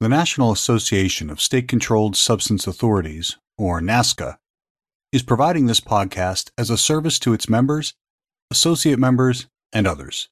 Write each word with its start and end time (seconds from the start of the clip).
The 0.00 0.08
National 0.08 0.52
Association 0.52 1.28
of 1.28 1.40
State 1.40 1.66
Controlled 1.66 2.16
Substance 2.16 2.68
Authorities, 2.68 3.36
or 3.58 3.80
NASCSA, 3.80 4.36
is 5.10 5.24
providing 5.24 5.66
this 5.66 5.80
podcast 5.80 6.52
as 6.56 6.70
a 6.70 6.78
service 6.78 7.18
to 7.18 7.32
its 7.32 7.48
members, 7.48 7.94
associate 8.48 9.00
members, 9.00 9.48
and 9.72 9.88
others. 9.88 10.28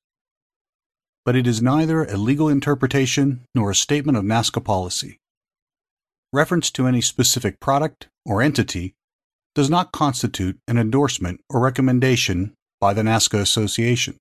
But 1.24 1.34
it 1.34 1.48
is 1.48 1.60
neither 1.60 2.04
a 2.04 2.16
legal 2.16 2.48
interpretation 2.48 3.44
nor 3.56 3.72
a 3.72 3.74
statement 3.74 4.16
of 4.16 4.22
NASCSA 4.22 4.64
policy. 4.64 5.18
Reference 6.32 6.70
to 6.70 6.86
any 6.86 7.00
specific 7.00 7.58
product 7.58 8.06
or 8.24 8.40
entity 8.40 8.94
does 9.56 9.68
not 9.68 9.90
constitute 9.90 10.60
an 10.68 10.78
endorsement 10.78 11.40
or 11.50 11.58
recommendation 11.58 12.54
by 12.80 12.94
the 12.94 13.02
NASCSA 13.02 13.40
Association. 13.40 14.16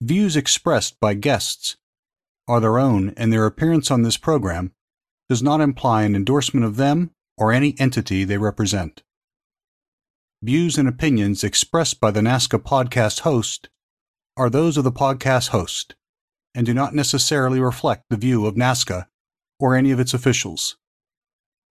Views 0.00 0.36
expressed 0.36 0.94
by 1.00 1.14
guests 1.14 1.76
are 2.50 2.60
their 2.60 2.80
own, 2.80 3.14
and 3.16 3.32
their 3.32 3.46
appearance 3.46 3.92
on 3.92 4.02
this 4.02 4.16
program 4.16 4.72
does 5.28 5.40
not 5.40 5.60
imply 5.60 6.02
an 6.02 6.16
endorsement 6.16 6.66
of 6.66 6.76
them 6.76 7.12
or 7.38 7.52
any 7.52 7.76
entity 7.78 8.24
they 8.24 8.36
represent. 8.36 9.04
Views 10.42 10.76
and 10.76 10.88
opinions 10.88 11.44
expressed 11.44 12.00
by 12.00 12.10
the 12.10 12.20
NASCSA 12.20 12.58
podcast 12.64 13.20
host 13.20 13.68
are 14.36 14.50
those 14.50 14.76
of 14.76 14.82
the 14.82 14.90
podcast 14.90 15.50
host 15.50 15.94
and 16.52 16.66
do 16.66 16.74
not 16.74 16.92
necessarily 16.92 17.60
reflect 17.60 18.02
the 18.10 18.16
view 18.16 18.44
of 18.44 18.56
NASCSA 18.56 19.06
or 19.60 19.76
any 19.76 19.92
of 19.92 20.00
its 20.00 20.12
officials. 20.12 20.76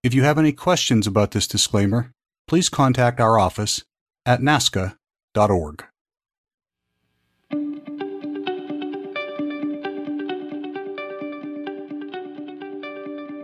If 0.02 0.14
you 0.14 0.24
have 0.24 0.38
any 0.38 0.54
questions 0.54 1.06
about 1.06 1.32
this 1.32 1.48
disclaimer, 1.48 2.14
please 2.48 2.70
contact 2.70 3.20
our 3.20 3.38
office 3.38 3.84
at 4.26 4.40
nascsa.org. 4.40 5.89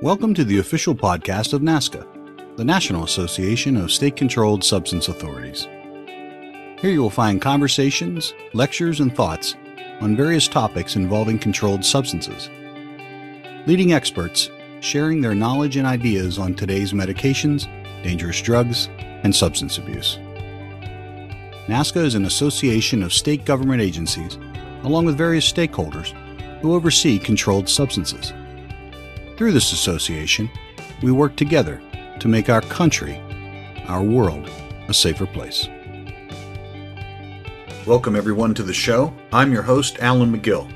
Welcome 0.06 0.36
to 0.36 0.44
the 0.44 0.60
official 0.60 0.94
podcast 0.94 1.54
of 1.54 1.64
NASCSA, 1.64 2.58
the 2.58 2.64
National 2.64 3.06
Association 3.06 3.76
of 3.76 3.92
State 3.92 4.16
Controlled 4.16 4.64
Substance 4.64 5.08
Authorities. 5.08 5.64
Here 6.80 6.92
you 6.92 7.02
will 7.02 7.10
find 7.10 7.42
conversations, 7.42 8.32
lectures, 8.54 9.00
and 9.00 9.16
thoughts 9.16 9.56
on 10.02 10.16
various 10.16 10.48
topics 10.48 10.96
involving 10.96 11.40
controlled 11.40 11.84
substances. 11.84 12.52
Leading 13.66 13.94
experts 13.94 14.52
sharing 14.80 15.22
their 15.22 15.34
knowledge 15.34 15.76
and 15.76 15.88
ideas 15.88 16.38
on 16.38 16.54
today's 16.54 16.94
medications, 16.94 17.66
dangerous 18.04 18.40
drugs, 18.44 18.90
and 19.00 19.36
substance 19.36 19.80
abuse. 19.80 20.20
NASCSA 21.66 22.06
is 22.06 22.14
an 22.14 22.26
association 22.26 23.02
of 23.02 23.12
state 23.12 23.44
government 23.44 23.82
agencies, 23.82 24.38
along 24.84 25.06
with 25.06 25.18
various 25.18 25.52
stakeholders, 25.52 26.12
who 26.62 26.76
oversee 26.76 27.18
controlled 27.18 27.68
substances. 27.68 28.34
Through 29.38 29.52
this 29.52 29.74
association, 29.74 30.50
we 31.04 31.12
work 31.12 31.36
together 31.36 31.82
to 32.22 32.28
make 32.30 32.50
our 32.50 32.62
country, 32.62 33.20
our 33.86 34.02
world, 34.02 34.50
a 34.88 34.94
safer 34.94 35.26
place. 35.26 35.68
Welcome, 37.86 38.16
everyone, 38.16 38.54
to 38.54 38.64
the 38.64 38.74
show. 38.74 39.14
I'm 39.34 39.52
your 39.52 39.64
host, 39.64 40.00
Alan 40.00 40.34
McGill. 40.34 40.72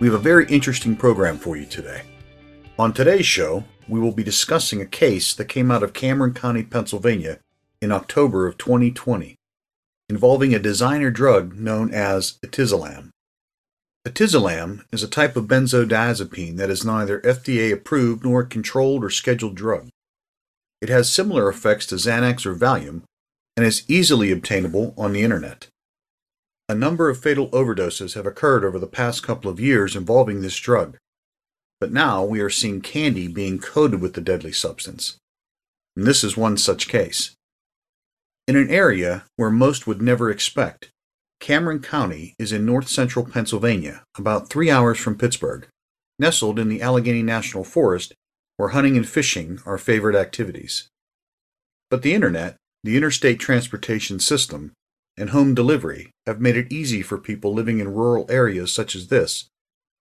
We 0.00 0.08
have 0.08 0.14
a 0.14 0.18
very 0.18 0.46
interesting 0.46 0.96
program 0.96 1.38
for 1.38 1.56
you 1.56 1.64
today. 1.64 2.02
On 2.80 2.92
today's 2.92 3.26
show, 3.26 3.62
we 3.86 4.00
will 4.00 4.10
be 4.10 4.24
discussing 4.24 4.80
a 4.80 4.86
case 4.86 5.32
that 5.32 5.44
came 5.44 5.70
out 5.70 5.84
of 5.84 5.92
Cameron 5.92 6.34
County, 6.34 6.64
Pennsylvania 6.64 7.38
in 7.80 7.92
October 7.92 8.48
of 8.48 8.58
2020 8.58 9.36
involving 10.08 10.52
a 10.52 10.58
designer 10.58 11.10
drug 11.10 11.54
known 11.54 11.94
as 11.94 12.38
etizolam. 12.44 13.11
Etizolam 14.04 14.84
is 14.90 15.04
a 15.04 15.08
type 15.08 15.36
of 15.36 15.44
benzodiazepine 15.44 16.56
that 16.56 16.70
is 16.70 16.84
neither 16.84 17.20
FDA 17.20 17.72
approved 17.72 18.24
nor 18.24 18.40
a 18.40 18.46
controlled 18.46 19.04
or 19.04 19.10
scheduled 19.10 19.54
drug. 19.54 19.90
It 20.80 20.88
has 20.88 21.08
similar 21.08 21.48
effects 21.48 21.86
to 21.86 21.94
Xanax 21.94 22.44
or 22.44 22.56
Valium 22.56 23.02
and 23.56 23.64
is 23.64 23.84
easily 23.86 24.32
obtainable 24.32 24.92
on 24.98 25.12
the 25.12 25.22
internet. 25.22 25.68
A 26.68 26.74
number 26.74 27.08
of 27.08 27.22
fatal 27.22 27.48
overdoses 27.50 28.14
have 28.14 28.26
occurred 28.26 28.64
over 28.64 28.80
the 28.80 28.88
past 28.88 29.22
couple 29.22 29.48
of 29.48 29.60
years 29.60 29.94
involving 29.94 30.40
this 30.40 30.56
drug, 30.56 30.96
but 31.80 31.92
now 31.92 32.24
we 32.24 32.40
are 32.40 32.50
seeing 32.50 32.80
candy 32.80 33.28
being 33.28 33.60
coated 33.60 34.00
with 34.00 34.14
the 34.14 34.20
deadly 34.20 34.52
substance. 34.52 35.16
And 35.96 36.06
this 36.06 36.24
is 36.24 36.36
one 36.36 36.56
such 36.56 36.88
case. 36.88 37.36
In 38.48 38.56
an 38.56 38.70
area 38.70 39.24
where 39.36 39.50
most 39.50 39.86
would 39.86 40.02
never 40.02 40.28
expect, 40.28 40.90
Cameron 41.42 41.80
County 41.80 42.36
is 42.38 42.52
in 42.52 42.64
north 42.64 42.86
central 42.86 43.24
Pennsylvania, 43.24 44.04
about 44.16 44.48
three 44.48 44.70
hours 44.70 44.96
from 44.96 45.18
Pittsburgh, 45.18 45.66
nestled 46.16 46.56
in 46.56 46.68
the 46.68 46.80
Allegheny 46.80 47.20
National 47.20 47.64
Forest, 47.64 48.14
where 48.58 48.68
hunting 48.68 48.96
and 48.96 49.08
fishing 49.08 49.58
are 49.66 49.76
favorite 49.76 50.14
activities. 50.14 50.86
But 51.90 52.02
the 52.02 52.14
internet, 52.14 52.54
the 52.84 52.96
interstate 52.96 53.40
transportation 53.40 54.20
system, 54.20 54.70
and 55.16 55.30
home 55.30 55.52
delivery 55.52 56.10
have 56.26 56.40
made 56.40 56.56
it 56.56 56.70
easy 56.70 57.02
for 57.02 57.18
people 57.18 57.52
living 57.52 57.80
in 57.80 57.92
rural 57.92 58.24
areas 58.28 58.72
such 58.72 58.94
as 58.94 59.08
this 59.08 59.48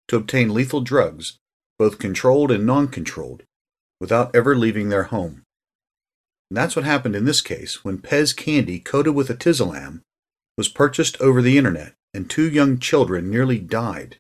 to 0.10 0.18
obtain 0.18 0.54
lethal 0.54 0.82
drugs, 0.82 1.38
both 1.80 1.98
controlled 1.98 2.52
and 2.52 2.68
non 2.68 2.88
controlled, 2.88 3.42
without 4.00 4.30
ever 4.36 4.56
leaving 4.56 4.90
their 4.90 5.06
home. 5.06 5.42
And 6.52 6.58
that's 6.58 6.76
what 6.76 6.86
happened 6.86 7.16
in 7.16 7.26
this 7.26 7.42
case 7.42 7.84
when 7.84 7.98
Pez 7.98 8.36
candy 8.36 8.78
coated 8.78 9.16
with 9.16 9.32
a 9.32 9.34
etizolam 9.34 10.02
was 10.62 10.70
purchased 10.70 11.20
over 11.20 11.42
the 11.42 11.58
internet, 11.58 11.96
and 12.14 12.30
two 12.30 12.48
young 12.48 12.78
children 12.78 13.32
nearly 13.32 13.58
died 13.58 14.18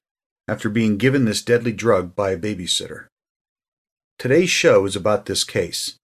after 0.47 0.69
being 0.69 0.97
given 0.97 1.23
this 1.23 1.43
deadly 1.43 1.71
drug 1.71 2.15
by 2.15 2.31
a 2.31 2.37
babysitter. 2.37 3.05
Today's 4.17 4.49
show 4.49 4.83
is 4.85 4.95
about 4.95 5.27
this 5.27 5.43
case. 5.43 5.97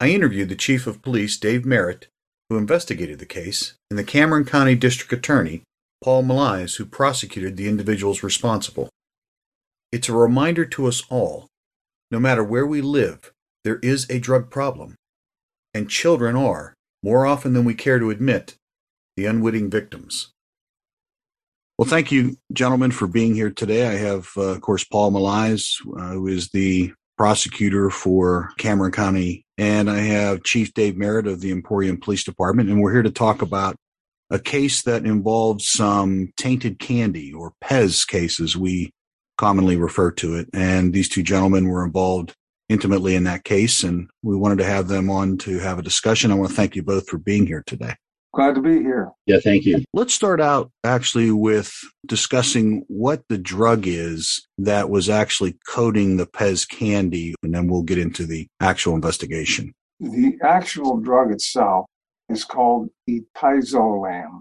I 0.00 0.08
interviewed 0.08 0.48
the 0.48 0.56
Chief 0.56 0.88
of 0.88 1.00
Police, 1.00 1.36
Dave 1.36 1.64
Merritt, 1.64 2.08
who 2.50 2.56
investigated 2.56 3.20
the 3.20 3.24
case, 3.24 3.74
and 3.88 3.96
the 3.96 4.02
Cameron 4.02 4.44
County 4.44 4.74
District 4.74 5.12
Attorney, 5.12 5.62
Paul 6.02 6.24
Malizia, 6.24 6.76
who 6.78 6.84
prosecuted 6.84 7.56
the 7.56 7.68
individuals 7.68 8.24
responsible. 8.24 8.88
It's 9.92 10.08
a 10.08 10.12
reminder 10.12 10.64
to 10.64 10.88
us 10.88 11.04
all 11.08 11.46
no 12.10 12.18
matter 12.18 12.42
where 12.42 12.66
we 12.66 12.80
live, 12.80 13.30
there 13.62 13.78
is 13.78 14.10
a 14.10 14.18
drug 14.18 14.50
problem. 14.50 14.96
And 15.72 15.88
children 15.88 16.34
are, 16.34 16.74
more 17.00 17.26
often 17.26 17.52
than 17.52 17.64
we 17.64 17.74
care 17.74 18.00
to 18.00 18.10
admit, 18.10 18.56
the 19.16 19.26
unwitting 19.26 19.70
victims. 19.70 20.32
Well, 21.78 21.88
thank 21.88 22.12
you, 22.12 22.36
gentlemen, 22.52 22.90
for 22.90 23.06
being 23.06 23.34
here 23.34 23.50
today. 23.50 23.86
I 23.86 23.94
have, 23.94 24.28
uh, 24.36 24.42
of 24.42 24.60
course, 24.60 24.84
Paul 24.84 25.12
Malizia, 25.12 25.80
uh, 25.98 26.12
who 26.12 26.28
is 26.28 26.48
the 26.50 26.92
prosecutor 27.16 27.90
for 27.90 28.50
Cameron 28.58 28.92
County, 28.92 29.44
and 29.58 29.90
I 29.90 29.98
have 29.98 30.44
Chief 30.44 30.72
Dave 30.74 30.96
Merritt 30.96 31.26
of 31.26 31.40
the 31.40 31.50
Emporium 31.50 31.98
Police 31.98 32.24
Department, 32.24 32.68
and 32.68 32.80
we're 32.80 32.92
here 32.92 33.02
to 33.02 33.10
talk 33.10 33.42
about 33.42 33.76
a 34.32 34.38
case 34.38 34.82
that 34.82 35.04
involves 35.04 35.68
some 35.68 36.32
tainted 36.36 36.78
candy 36.78 37.32
or 37.32 37.52
Pez 37.62 38.06
cases, 38.06 38.56
we 38.56 38.90
commonly 39.36 39.76
refer 39.76 40.10
to 40.12 40.36
it. 40.36 40.48
And 40.54 40.92
these 40.92 41.08
two 41.08 41.22
gentlemen 41.22 41.68
were 41.68 41.84
involved 41.84 42.34
intimately 42.68 43.14
in 43.14 43.24
that 43.24 43.44
case, 43.44 43.84
and 43.84 44.08
we 44.22 44.34
wanted 44.34 44.58
to 44.58 44.64
have 44.64 44.88
them 44.88 45.10
on 45.10 45.36
to 45.38 45.58
have 45.58 45.78
a 45.78 45.82
discussion. 45.82 46.30
I 46.30 46.34
want 46.34 46.48
to 46.48 46.56
thank 46.56 46.74
you 46.74 46.82
both 46.82 47.08
for 47.08 47.18
being 47.18 47.46
here 47.46 47.62
today. 47.66 47.94
Glad 48.34 48.54
to 48.54 48.62
be 48.62 48.78
here. 48.78 49.10
Yeah, 49.26 49.40
thank 49.44 49.66
you. 49.66 49.84
Let's 49.92 50.14
start 50.14 50.40
out 50.40 50.70
actually 50.84 51.30
with 51.30 51.70
discussing 52.06 52.84
what 52.88 53.22
the 53.28 53.36
drug 53.36 53.86
is 53.86 54.46
that 54.56 54.88
was 54.88 55.10
actually 55.10 55.58
coating 55.68 56.16
the 56.16 56.26
Pez 56.26 56.66
candy, 56.66 57.34
and 57.42 57.54
then 57.54 57.68
we'll 57.68 57.82
get 57.82 57.98
into 57.98 58.24
the 58.24 58.48
actual 58.60 58.94
investigation. 58.94 59.74
The 60.00 60.38
actual 60.42 60.96
drug 60.96 61.30
itself 61.30 61.86
is 62.30 62.44
called 62.44 62.88
etizolam, 63.08 64.40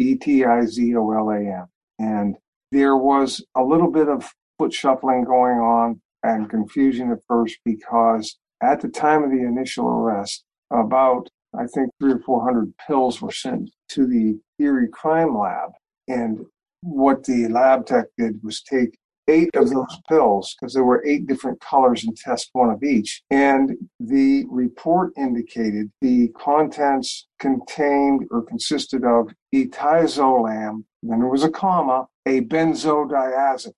E 0.00 0.16
T 0.16 0.44
I 0.44 0.64
Z 0.66 0.96
O 0.96 1.12
L 1.12 1.30
A 1.30 1.38
M. 1.38 1.66
And 2.00 2.36
there 2.72 2.96
was 2.96 3.44
a 3.54 3.62
little 3.62 3.90
bit 3.90 4.08
of 4.08 4.28
foot 4.58 4.72
shuffling 4.72 5.24
going 5.24 5.58
on 5.58 6.00
and 6.24 6.50
confusion 6.50 7.12
at 7.12 7.18
first 7.28 7.58
because 7.64 8.38
at 8.60 8.80
the 8.80 8.88
time 8.88 9.22
of 9.22 9.30
the 9.30 9.44
initial 9.44 9.86
arrest, 9.88 10.44
about 10.72 11.28
I 11.58 11.66
think 11.66 11.90
three 11.98 12.12
or 12.12 12.20
four 12.20 12.44
hundred 12.44 12.72
pills 12.86 13.20
were 13.20 13.32
sent 13.32 13.70
to 13.90 14.06
the 14.06 14.38
Erie 14.58 14.88
Crime 14.88 15.36
Lab. 15.36 15.70
And 16.08 16.46
what 16.82 17.24
the 17.24 17.48
lab 17.48 17.86
tech 17.86 18.06
did 18.16 18.42
was 18.42 18.62
take 18.62 18.96
eight 19.28 19.50
of 19.54 19.70
those 19.70 19.98
pills, 20.08 20.56
because 20.58 20.74
there 20.74 20.84
were 20.84 21.04
eight 21.06 21.26
different 21.26 21.60
colors, 21.60 22.02
and 22.04 22.16
test 22.16 22.50
one 22.52 22.70
of 22.70 22.82
each. 22.82 23.22
And 23.30 23.76
the 24.00 24.44
report 24.48 25.12
indicated 25.16 25.90
the 26.00 26.28
contents 26.36 27.28
contained 27.38 28.26
or 28.30 28.42
consisted 28.42 29.04
of 29.04 29.32
etizolam, 29.54 30.84
then 31.02 31.20
there 31.20 31.28
was 31.28 31.44
a 31.44 31.50
comma, 31.50 32.08
a 32.26 32.40
benzodiazepine. 32.40 33.72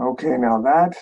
Okay, 0.00 0.36
now 0.38 0.60
that 0.62 0.96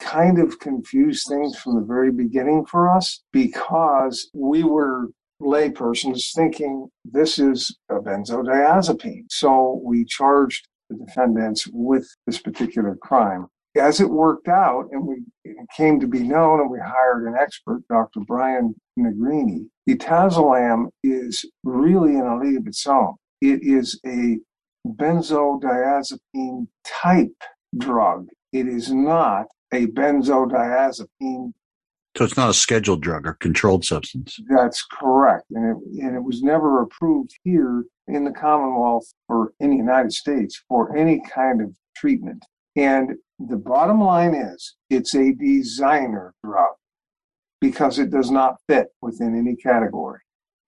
kind 0.00 0.38
of 0.38 0.58
confused 0.58 1.26
things 1.28 1.56
from 1.56 1.76
the 1.76 1.86
very 1.86 2.12
beginning 2.12 2.66
for 2.66 2.94
us 2.94 3.22
because 3.32 4.28
we 4.34 4.64
were 4.64 5.08
laypersons 5.40 6.32
thinking 6.34 6.88
this 7.04 7.38
is 7.38 7.76
a 7.90 7.94
benzodiazepine. 7.94 9.24
So 9.30 9.80
we 9.84 10.04
charged 10.04 10.68
the 10.88 10.96
defendants 10.96 11.66
with 11.72 12.06
this 12.26 12.40
particular 12.40 12.96
crime. 12.96 13.48
as 13.76 14.00
it 14.00 14.08
worked 14.08 14.48
out, 14.48 14.88
and 14.90 15.06
we 15.06 15.22
it 15.44 15.56
came 15.76 16.00
to 16.00 16.06
be 16.06 16.20
known, 16.20 16.60
and 16.60 16.70
we 16.70 16.78
hired 16.78 17.26
an 17.26 17.34
expert, 17.38 17.82
Dr. 17.88 18.20
Brian 18.20 18.74
Negrini, 18.98 19.66
Etizolam 19.88 20.88
is 21.04 21.44
really 21.62 22.14
in 22.14 22.22
a 22.22 22.38
league 22.38 22.56
of 22.58 22.66
its 22.66 22.86
own. 22.86 23.14
It 23.40 23.62
is 23.62 24.00
a 24.06 24.38
benzodiazepine 24.86 26.66
type 26.84 27.42
drug. 27.76 28.28
It 28.52 28.66
is 28.66 28.92
not 28.92 29.46
a 29.72 29.86
benzodiazepine. 29.86 31.52
So 32.16 32.24
it's 32.24 32.36
not 32.36 32.48
a 32.48 32.54
scheduled 32.54 33.02
drug 33.02 33.26
or 33.26 33.34
controlled 33.34 33.84
substance. 33.84 34.38
That's 34.48 34.82
correct. 34.90 35.44
And 35.50 35.76
it, 35.76 36.02
and 36.02 36.16
it 36.16 36.22
was 36.22 36.42
never 36.42 36.80
approved 36.82 37.32
here 37.44 37.84
in 38.08 38.24
the 38.24 38.30
Commonwealth 38.30 39.12
or 39.28 39.52
in 39.60 39.70
the 39.70 39.76
United 39.76 40.12
States 40.12 40.62
for 40.68 40.96
any 40.96 41.20
kind 41.20 41.60
of 41.60 41.74
treatment. 41.94 42.42
And 42.74 43.16
the 43.38 43.56
bottom 43.56 44.00
line 44.00 44.34
is 44.34 44.76
it's 44.88 45.14
a 45.14 45.32
designer 45.32 46.32
drug 46.42 46.70
because 47.60 47.98
it 47.98 48.10
does 48.10 48.30
not 48.30 48.56
fit 48.68 48.88
within 49.02 49.36
any 49.36 49.56
category. 49.56 50.20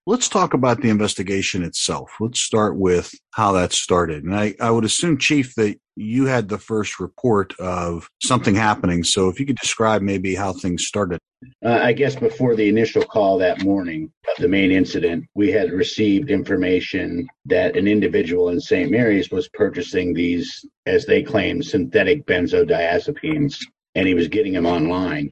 Let's 0.07 0.29
talk 0.29 0.55
about 0.55 0.81
the 0.81 0.89
investigation 0.89 1.63
itself. 1.63 2.11
Let's 2.19 2.41
start 2.41 2.79
with 2.79 3.13
how 3.33 3.53
that 3.53 3.73
started. 3.73 4.25
And 4.25 4.35
I, 4.35 4.55
I 4.59 4.71
would 4.71 4.85
assume, 4.85 5.19
Chief, 5.19 5.55
that 5.57 5.77
you 5.97 6.25
had 6.25 6.49
the 6.49 6.57
first 6.59 6.99
report 6.99 7.55
of 7.59 8.09
something 8.23 8.55
happening. 8.55 9.05
So 9.05 9.29
if 9.29 9.39
you 9.39 9.45
could 9.45 9.59
describe 9.59 10.01
maybe 10.01 10.35
how 10.35 10.55
things 10.55 10.87
started. 10.87 11.21
Uh, 11.65 11.79
I 11.83 11.93
guess 11.93 12.17
before 12.17 12.57
the 12.57 12.69
initial 12.69 13.03
call 13.03 13.39
that 13.39 13.63
morning 13.63 14.11
of 14.29 14.43
the 14.43 14.49
main 14.49 14.73
incident, 14.73 15.25
we 15.35 15.53
had 15.53 15.71
received 15.73 16.31
information 16.31 17.29
that 17.47 17.77
an 17.77 17.87
individual 17.87 18.49
in 18.49 18.61
St. 18.61 18.91
Mary's 18.91 19.31
was 19.31 19.49
purchasing 19.51 20.15
these, 20.15 20.65
as 20.87 21.07
they 21.07 21.23
claim, 21.23 21.63
synthetic 21.63 22.27
benzodiazepines, 22.27 23.57
and 23.95 24.09
he 24.09 24.15
was 24.15 24.29
getting 24.29 24.53
them 24.53 24.67
online. 24.67 25.31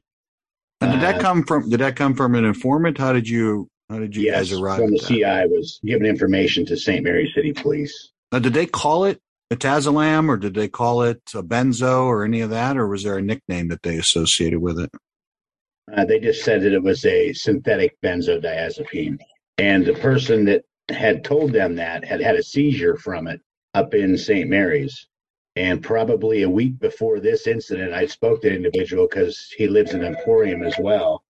And 0.79 0.91
did 0.93 1.01
that 1.01 1.15
Uh, 1.15 1.21
come 1.21 1.43
from 1.43 1.69
did 1.69 1.79
that 1.79 1.95
come 1.95 2.13
from 2.13 2.35
an 2.35 2.45
informant? 2.45 2.97
How 2.97 3.11
did 3.11 3.27
you 3.27 3.67
how 3.89 3.99
did 3.99 4.15
you 4.15 4.23
yes, 4.23 4.49
guys 4.49 4.59
arrive 4.59 4.79
from 4.79 4.91
the? 4.91 4.99
CI 4.99 5.47
was 5.47 5.79
giving 5.83 6.05
information 6.05 6.65
to 6.67 6.77
St. 6.77 7.03
Mary 7.03 7.31
City 7.35 7.51
Police. 7.51 8.11
Now, 8.31 8.39
did 8.39 8.53
they 8.53 8.65
call 8.65 9.05
it 9.05 9.19
etizolam 9.51 10.29
or 10.29 10.37
did 10.37 10.53
they 10.53 10.67
call 10.67 11.01
it 11.01 11.21
a 11.33 11.41
benzo 11.41 12.05
or 12.05 12.23
any 12.23 12.41
of 12.41 12.49
that, 12.51 12.77
or 12.77 12.87
was 12.87 13.03
there 13.03 13.17
a 13.17 13.21
nickname 13.21 13.69
that 13.69 13.81
they 13.81 13.97
associated 13.97 14.59
with 14.59 14.79
it? 14.79 14.91
Uh, 15.95 16.05
they 16.05 16.19
just 16.19 16.43
said 16.43 16.61
that 16.61 16.73
it 16.73 16.83
was 16.83 17.05
a 17.05 17.31
synthetic 17.33 17.95
benzodiazepine. 18.03 19.17
And 19.57 19.85
the 19.85 19.93
person 19.93 20.45
that 20.45 20.63
had 20.89 21.23
told 21.23 21.53
them 21.53 21.75
that 21.75 22.03
had 22.03 22.21
had 22.21 22.35
a 22.35 22.43
seizure 22.43 22.95
from 22.97 23.27
it 23.27 23.41
up 23.73 23.93
in 23.93 24.17
St. 24.17 24.49
Mary's. 24.49 25.07
And 25.55 25.81
probably 25.81 26.43
a 26.43 26.49
week 26.49 26.77
before 26.79 27.19
this 27.19 27.47
incident, 27.47 27.93
I 27.93 28.05
spoke 28.05 28.41
to 28.41 28.49
the 28.49 28.55
individual 28.55 29.07
because 29.09 29.51
he 29.57 29.67
lives 29.67 29.93
in 29.93 30.03
Emporium 30.03 30.61
as 30.61 30.75
well. 30.77 31.23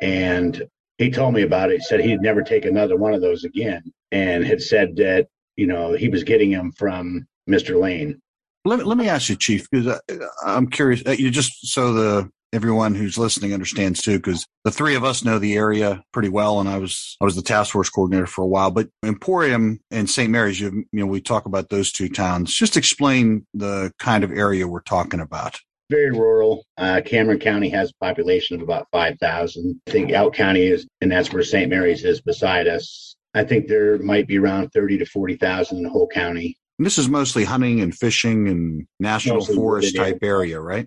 And 0.00 0.62
he 0.98 1.10
told 1.10 1.34
me 1.34 1.42
about 1.42 1.70
it. 1.70 1.82
Said 1.82 2.00
he'd 2.00 2.22
never 2.22 2.42
take 2.42 2.64
another 2.64 2.96
one 2.96 3.12
of 3.12 3.20
those 3.20 3.44
again 3.44 3.82
and 4.12 4.44
had 4.46 4.62
said 4.62 4.96
that, 4.96 5.28
you 5.56 5.66
know, 5.66 5.92
he 5.92 6.08
was 6.08 6.24
getting 6.24 6.52
them 6.52 6.72
from 6.72 7.26
Mr. 7.48 7.78
Lane. 7.78 8.20
Let 8.64 8.78
me, 8.78 8.84
let 8.86 8.96
me 8.96 9.08
ask 9.08 9.28
you, 9.28 9.36
Chief, 9.36 9.68
because 9.70 10.00
I'm 10.44 10.68
curious. 10.68 11.02
uh, 11.06 11.10
You 11.10 11.30
just 11.30 11.66
so 11.66 11.92
the 11.92 12.30
everyone 12.54 12.94
who's 12.94 13.18
listening 13.18 13.52
understands 13.52 14.00
too, 14.00 14.18
because 14.18 14.46
the 14.64 14.70
three 14.70 14.94
of 14.94 15.04
us 15.04 15.24
know 15.24 15.38
the 15.38 15.56
area 15.56 16.02
pretty 16.12 16.28
well, 16.28 16.60
and 16.60 16.68
I 16.68 16.78
was 16.78 17.16
I 17.20 17.24
was 17.24 17.36
the 17.36 17.42
task 17.42 17.72
force 17.72 17.90
coordinator 17.90 18.26
for 18.26 18.42
a 18.42 18.46
while. 18.46 18.70
But 18.70 18.88
Emporium 19.04 19.80
and 19.90 20.08
St. 20.08 20.30
Mary's, 20.30 20.60
you, 20.60 20.84
you 20.92 21.00
know, 21.00 21.06
we 21.06 21.20
talk 21.20 21.46
about 21.46 21.68
those 21.68 21.92
two 21.92 22.08
towns. 22.08 22.54
Just 22.54 22.76
explain 22.76 23.46
the 23.52 23.92
kind 23.98 24.24
of 24.24 24.30
area 24.30 24.66
we're 24.66 24.80
talking 24.80 25.20
about. 25.20 25.58
very 25.90 26.10
rural. 26.10 26.64
Uh, 26.78 27.00
Cameron 27.04 27.38
County 27.38 27.68
has 27.70 27.90
a 27.90 28.04
population 28.04 28.56
of 28.56 28.62
about 28.62 28.86
5,000. 28.90 29.80
I 29.86 29.90
think 29.90 30.12
Elk 30.12 30.34
County 30.34 30.66
is, 30.66 30.86
and 31.00 31.12
that's 31.12 31.32
where 31.32 31.42
St. 31.42 31.68
Mary's 31.68 32.04
is 32.04 32.20
beside 32.20 32.66
us. 32.68 33.16
I 33.34 33.44
think 33.44 33.66
there 33.66 33.98
might 33.98 34.26
be 34.26 34.38
around 34.38 34.70
30 34.70 34.98
to 34.98 35.06
40,000 35.06 35.76
in 35.76 35.82
the 35.82 35.90
whole 35.90 36.06
county. 36.06 36.56
And 36.78 36.86
this 36.86 36.98
is 36.98 37.08
mostly 37.08 37.44
hunting 37.44 37.80
and 37.80 37.94
fishing 37.94 38.48
and 38.48 38.86
national 38.98 39.36
Mostly 39.36 39.56
forest 39.56 39.96
type 39.96 40.18
area, 40.22 40.60
right? 40.60 40.86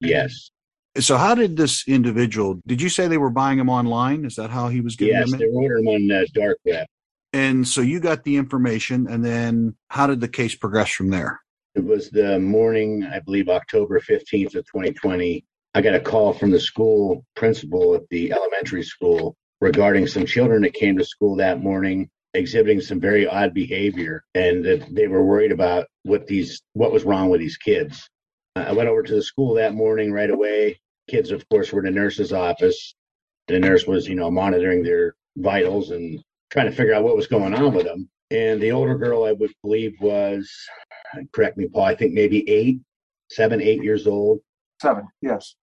Yes. 0.00 0.50
So, 1.00 1.16
how 1.16 1.34
did 1.34 1.56
this 1.56 1.88
individual? 1.88 2.60
Did 2.66 2.80
you 2.80 2.88
say 2.88 3.08
they 3.08 3.18
were 3.18 3.30
buying 3.30 3.58
them 3.58 3.68
online? 3.68 4.24
Is 4.24 4.36
that 4.36 4.50
how 4.50 4.68
he 4.68 4.80
was 4.80 4.94
getting 4.94 5.14
Yes, 5.14 5.30
them? 5.30 5.40
they 5.40 5.46
were 5.46 5.62
ordering 5.62 5.86
on 5.88 6.10
uh, 6.10 6.24
dark 6.32 6.58
web. 6.64 6.86
And 7.32 7.66
so 7.66 7.80
you 7.80 7.98
got 7.98 8.22
the 8.22 8.36
information, 8.36 9.08
and 9.08 9.24
then 9.24 9.74
how 9.88 10.06
did 10.06 10.20
the 10.20 10.28
case 10.28 10.54
progress 10.54 10.90
from 10.90 11.10
there? 11.10 11.40
It 11.74 11.84
was 11.84 12.10
the 12.10 12.38
morning, 12.38 13.04
I 13.04 13.18
believe, 13.18 13.48
October 13.48 13.98
15th 13.98 14.54
of 14.54 14.64
2020. 14.66 15.44
I 15.74 15.80
got 15.80 15.96
a 15.96 16.00
call 16.00 16.32
from 16.32 16.52
the 16.52 16.60
school 16.60 17.24
principal 17.34 17.96
at 17.96 18.08
the 18.10 18.30
elementary 18.30 18.84
school 18.84 19.34
regarding 19.60 20.06
some 20.06 20.24
children 20.24 20.62
that 20.62 20.74
came 20.74 20.96
to 20.96 21.04
school 21.04 21.34
that 21.36 21.60
morning 21.60 22.08
exhibiting 22.34 22.80
some 22.80 23.00
very 23.00 23.26
odd 23.26 23.54
behavior 23.54 24.22
and 24.34 24.64
that 24.64 24.94
they 24.94 25.06
were 25.08 25.24
worried 25.24 25.52
about 25.52 25.86
what 26.02 26.26
these 26.26 26.62
what 26.72 26.92
was 26.92 27.04
wrong 27.04 27.30
with 27.30 27.40
these 27.40 27.56
kids. 27.56 28.08
I 28.56 28.72
went 28.72 28.88
over 28.88 29.02
to 29.02 29.14
the 29.14 29.22
school 29.22 29.54
that 29.54 29.74
morning 29.74 30.12
right 30.12 30.30
away. 30.30 30.78
Kids, 31.08 31.30
of 31.30 31.46
course, 31.48 31.72
were 31.72 31.84
in 31.84 31.92
the 31.92 32.00
nurse's 32.00 32.32
office. 32.32 32.94
The 33.48 33.58
nurse 33.58 33.86
was, 33.86 34.08
you 34.08 34.14
know, 34.14 34.30
monitoring 34.30 34.82
their 34.82 35.14
vitals 35.36 35.90
and 35.90 36.22
trying 36.50 36.66
to 36.66 36.72
figure 36.72 36.94
out 36.94 37.04
what 37.04 37.16
was 37.16 37.26
going 37.26 37.54
on 37.54 37.74
with 37.74 37.84
them. 37.84 38.08
And 38.30 38.60
the 38.60 38.72
older 38.72 38.96
girl, 38.96 39.24
I 39.24 39.32
would 39.32 39.52
believe, 39.62 39.94
was 40.00 40.50
correct 41.32 41.58
me, 41.58 41.68
Paul. 41.68 41.84
I 41.84 41.94
think 41.94 42.14
maybe 42.14 42.48
eight, 42.48 42.80
seven, 43.30 43.60
eight 43.60 43.82
years 43.82 44.06
old. 44.06 44.40
Seven, 44.80 45.06
yes. 45.20 45.56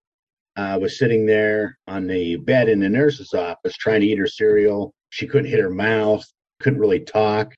Uh, 0.56 0.78
was 0.80 0.98
sitting 1.00 1.26
there 1.26 1.78
on 1.88 2.08
the 2.08 2.36
bed 2.36 2.70
in 2.70 2.80
the 2.80 2.90
nurse's 2.90 3.34
office 3.34 3.76
trying 3.78 4.02
to 4.02 4.08
eat 4.08 4.20
her 4.20 4.28
cereal. 4.28 4.94
She 5.10 5.28
couldn't 5.28 5.50
hit 5.50 5.60
her 5.60 5.70
mouth, 5.70 6.24
couldn't 6.60 6.80
really 6.80 7.00
talk. 7.00 7.54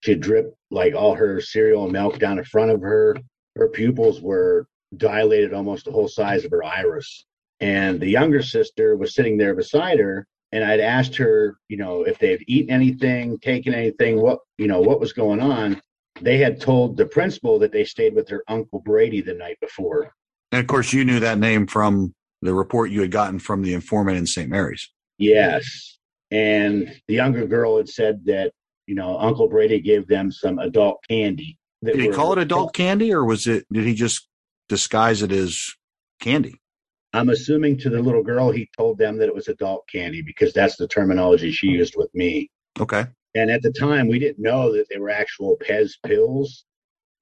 She 0.00 0.14
dripped 0.14 0.56
like 0.70 0.94
all 0.94 1.14
her 1.14 1.40
cereal 1.40 1.84
and 1.84 1.92
milk 1.92 2.18
down 2.18 2.38
in 2.38 2.44
front 2.44 2.70
of 2.70 2.80
her. 2.80 3.16
Her 3.56 3.68
pupils 3.68 4.20
were 4.20 4.66
dilated 4.96 5.52
almost 5.52 5.84
the 5.84 5.92
whole 5.92 6.08
size 6.08 6.44
of 6.44 6.50
her 6.52 6.64
iris. 6.64 7.25
And 7.60 8.00
the 8.00 8.08
younger 8.08 8.42
sister 8.42 8.96
was 8.96 9.14
sitting 9.14 9.38
there 9.38 9.54
beside 9.54 9.98
her. 9.98 10.26
And 10.52 10.64
I'd 10.64 10.80
asked 10.80 11.16
her, 11.16 11.58
you 11.68 11.76
know, 11.76 12.02
if 12.02 12.18
they've 12.18 12.42
eaten 12.46 12.70
anything, 12.70 13.38
taken 13.38 13.74
anything, 13.74 14.20
what, 14.20 14.38
you 14.58 14.68
know, 14.68 14.80
what 14.80 15.00
was 15.00 15.12
going 15.12 15.40
on. 15.40 15.80
They 16.20 16.38
had 16.38 16.60
told 16.60 16.96
the 16.96 17.06
principal 17.06 17.58
that 17.58 17.72
they 17.72 17.84
stayed 17.84 18.14
with 18.14 18.26
their 18.26 18.42
Uncle 18.48 18.80
Brady 18.80 19.20
the 19.20 19.34
night 19.34 19.58
before. 19.60 20.12
And 20.52 20.60
of 20.60 20.66
course, 20.66 20.92
you 20.92 21.04
knew 21.04 21.20
that 21.20 21.38
name 21.38 21.66
from 21.66 22.14
the 22.42 22.54
report 22.54 22.90
you 22.90 23.00
had 23.00 23.10
gotten 23.10 23.38
from 23.38 23.62
the 23.62 23.74
informant 23.74 24.16
in 24.16 24.26
St. 24.26 24.48
Mary's. 24.48 24.90
Yes. 25.18 25.98
And 26.30 26.94
the 27.08 27.14
younger 27.14 27.46
girl 27.46 27.76
had 27.76 27.88
said 27.88 28.24
that, 28.26 28.52
you 28.86 28.94
know, 28.94 29.18
Uncle 29.18 29.48
Brady 29.48 29.80
gave 29.80 30.06
them 30.06 30.30
some 30.30 30.58
adult 30.58 30.98
candy. 31.08 31.58
Did 31.84 31.98
he 31.98 32.08
were- 32.08 32.14
call 32.14 32.32
it 32.32 32.38
adult 32.38 32.72
candy, 32.74 33.12
or 33.12 33.24
was 33.24 33.46
it? 33.46 33.66
Did 33.72 33.84
he 33.84 33.94
just 33.94 34.28
disguise 34.68 35.22
it 35.22 35.32
as 35.32 35.74
candy? 36.20 36.60
I'm 37.12 37.28
assuming 37.30 37.78
to 37.78 37.90
the 37.90 38.02
little 38.02 38.22
girl, 38.22 38.50
he 38.50 38.68
told 38.76 38.98
them 38.98 39.16
that 39.18 39.28
it 39.28 39.34
was 39.34 39.48
adult 39.48 39.88
candy 39.88 40.22
because 40.22 40.52
that's 40.52 40.76
the 40.76 40.88
terminology 40.88 41.50
she 41.50 41.68
oh. 41.68 41.72
used 41.72 41.94
with 41.96 42.14
me. 42.14 42.50
Okay. 42.78 43.06
And 43.34 43.50
at 43.50 43.62
the 43.62 43.72
time, 43.72 44.08
we 44.08 44.18
didn't 44.18 44.42
know 44.42 44.72
that 44.72 44.86
they 44.90 44.98
were 44.98 45.10
actual 45.10 45.56
Pez 45.58 45.92
pills. 46.04 46.64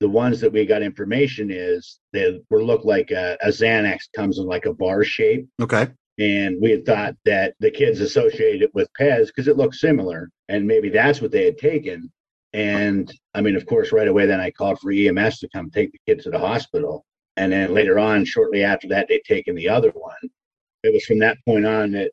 The 0.00 0.08
ones 0.08 0.40
that 0.40 0.52
we 0.52 0.66
got 0.66 0.82
information 0.82 1.50
is 1.50 1.98
they 2.12 2.40
were 2.50 2.62
look 2.62 2.84
like 2.84 3.10
a, 3.10 3.36
a 3.40 3.48
Xanax 3.48 4.02
comes 4.14 4.38
in 4.38 4.46
like 4.46 4.66
a 4.66 4.74
bar 4.74 5.04
shape. 5.04 5.48
Okay. 5.60 5.88
And 6.18 6.58
we 6.60 6.70
had 6.70 6.86
thought 6.86 7.16
that 7.24 7.54
the 7.58 7.70
kids 7.70 8.00
associated 8.00 8.62
it 8.62 8.74
with 8.74 8.88
Pez 9.00 9.26
because 9.26 9.48
it 9.48 9.56
looked 9.56 9.74
similar. 9.74 10.30
And 10.48 10.66
maybe 10.66 10.88
that's 10.88 11.20
what 11.20 11.32
they 11.32 11.44
had 11.44 11.58
taken. 11.58 12.12
And 12.52 13.12
I 13.34 13.40
mean, 13.40 13.56
of 13.56 13.66
course, 13.66 13.90
right 13.90 14.06
away, 14.06 14.26
then 14.26 14.40
I 14.40 14.52
called 14.52 14.78
for 14.78 14.92
EMS 14.92 15.40
to 15.40 15.48
come 15.48 15.70
take 15.70 15.90
the 15.90 15.98
kids 16.06 16.24
to 16.24 16.30
the 16.30 16.38
hospital. 16.38 17.04
And 17.36 17.52
then 17.52 17.74
later 17.74 17.98
on, 17.98 18.24
shortly 18.24 18.62
after 18.62 18.88
that, 18.88 19.08
they'd 19.08 19.24
taken 19.24 19.54
the 19.54 19.68
other 19.68 19.90
one. 19.90 20.16
It 20.82 20.92
was 20.92 21.04
from 21.04 21.18
that 21.20 21.38
point 21.46 21.66
on 21.66 21.92
that 21.92 22.12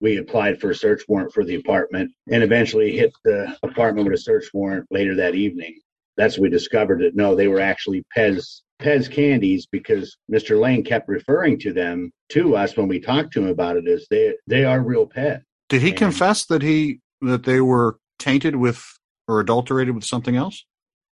we 0.00 0.18
applied 0.18 0.60
for 0.60 0.70
a 0.70 0.74
search 0.74 1.02
warrant 1.08 1.32
for 1.32 1.44
the 1.44 1.56
apartment 1.56 2.12
and 2.30 2.42
eventually 2.42 2.96
hit 2.96 3.12
the 3.24 3.56
apartment 3.62 4.06
with 4.06 4.18
a 4.18 4.22
search 4.22 4.46
warrant 4.52 4.86
later 4.90 5.14
that 5.16 5.34
evening. 5.34 5.78
That's 6.16 6.36
when 6.36 6.44
we 6.44 6.50
discovered 6.50 7.00
that 7.00 7.16
no, 7.16 7.34
they 7.34 7.48
were 7.48 7.60
actually 7.60 8.04
Pez 8.16 8.60
Pez 8.80 9.10
candies 9.10 9.66
because 9.66 10.16
Mr. 10.30 10.60
Lane 10.60 10.84
kept 10.84 11.08
referring 11.08 11.58
to 11.60 11.72
them 11.72 12.12
to 12.30 12.54
us 12.56 12.76
when 12.76 12.86
we 12.86 13.00
talked 13.00 13.32
to 13.32 13.40
him 13.42 13.48
about 13.48 13.76
it 13.76 13.88
as 13.88 14.06
they 14.10 14.34
they 14.46 14.64
are 14.64 14.80
real 14.82 15.06
Pez. 15.08 15.40
Did 15.68 15.82
he 15.82 15.88
And- 15.90 15.96
confess 15.98 16.44
that 16.46 16.62
he 16.62 17.00
that 17.22 17.44
they 17.44 17.60
were 17.60 17.98
tainted 18.18 18.56
with 18.56 18.84
or 19.26 19.40
adulterated 19.40 19.94
with 19.94 20.04
something 20.04 20.36
else? 20.36 20.64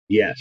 Yes. 0.07 0.37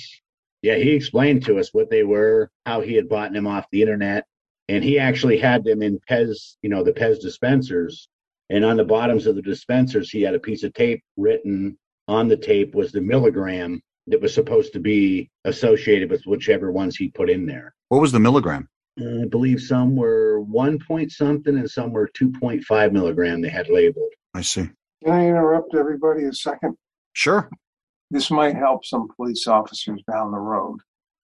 Yeah, 0.67 0.79
he 0.79 0.91
explained 0.91 1.45
to 1.45 1.61
us 1.61 1.73
what 1.73 1.91
they 1.91 2.03
were, 2.03 2.51
how 2.67 2.81
he 2.81 2.95
had 2.95 3.09
bought 3.09 3.33
them 3.33 3.47
off 3.47 3.71
the 3.71 3.83
internet, 3.83 4.27
and 4.69 4.83
he 4.83 4.99
actually 4.99 5.39
had 5.39 5.63
them 5.63 5.81
in 5.81 6.01
Pez, 6.11 6.57
you 6.61 6.69
know, 6.69 6.83
the 6.83 6.93
Pez 6.93 7.21
dispensers. 7.21 8.09
And 8.51 8.65
on 8.65 8.77
the 8.77 8.85
bottoms 8.85 9.27
of 9.27 9.37
the 9.37 9.43
dispensers, 9.43 10.11
he 10.11 10.23
had 10.23 10.35
a 10.35 10.41
piece 10.41 10.65
of 10.65 10.75
tape 10.75 11.05
written 11.17 11.79
on 12.09 12.27
the 12.27 12.37
tape 12.37 12.75
was 12.75 12.91
the 12.91 13.01
milligram 13.01 13.81
that 14.09 14.21
was 14.21 14.35
supposed 14.35 14.73
to 14.73 14.81
be 14.81 15.31
associated 15.45 16.11
with 16.11 16.25
whichever 16.27 16.73
ones 16.73 16.97
he 16.97 17.11
put 17.11 17.31
in 17.31 17.47
there. 17.47 17.73
What 17.91 18.01
was 18.01 18.11
the 18.11 18.19
milligram? 18.19 18.69
Uh, 19.01 19.23
I 19.23 19.27
believe 19.27 19.61
some 19.61 19.95
were 19.95 20.41
one 20.41 20.81
point 20.81 21.13
something 21.13 21.57
and 21.57 21.71
some 21.71 21.93
were 21.93 22.09
2.5 22.09 22.91
milligram 22.91 23.41
they 23.41 23.51
had 23.51 23.69
labeled. 23.69 24.11
I 24.35 24.41
see. 24.41 24.69
Can 25.05 25.13
I 25.13 25.29
interrupt 25.29 25.77
everybody 25.77 26.25
a 26.25 26.33
second? 26.33 26.77
Sure. 27.13 27.49
This 28.11 28.31
might 28.31 28.57
help 28.57 28.85
some 28.85 29.09
police 29.17 29.47
officers 29.47 30.03
down 30.11 30.31
the 30.31 30.39
road. 30.39 30.79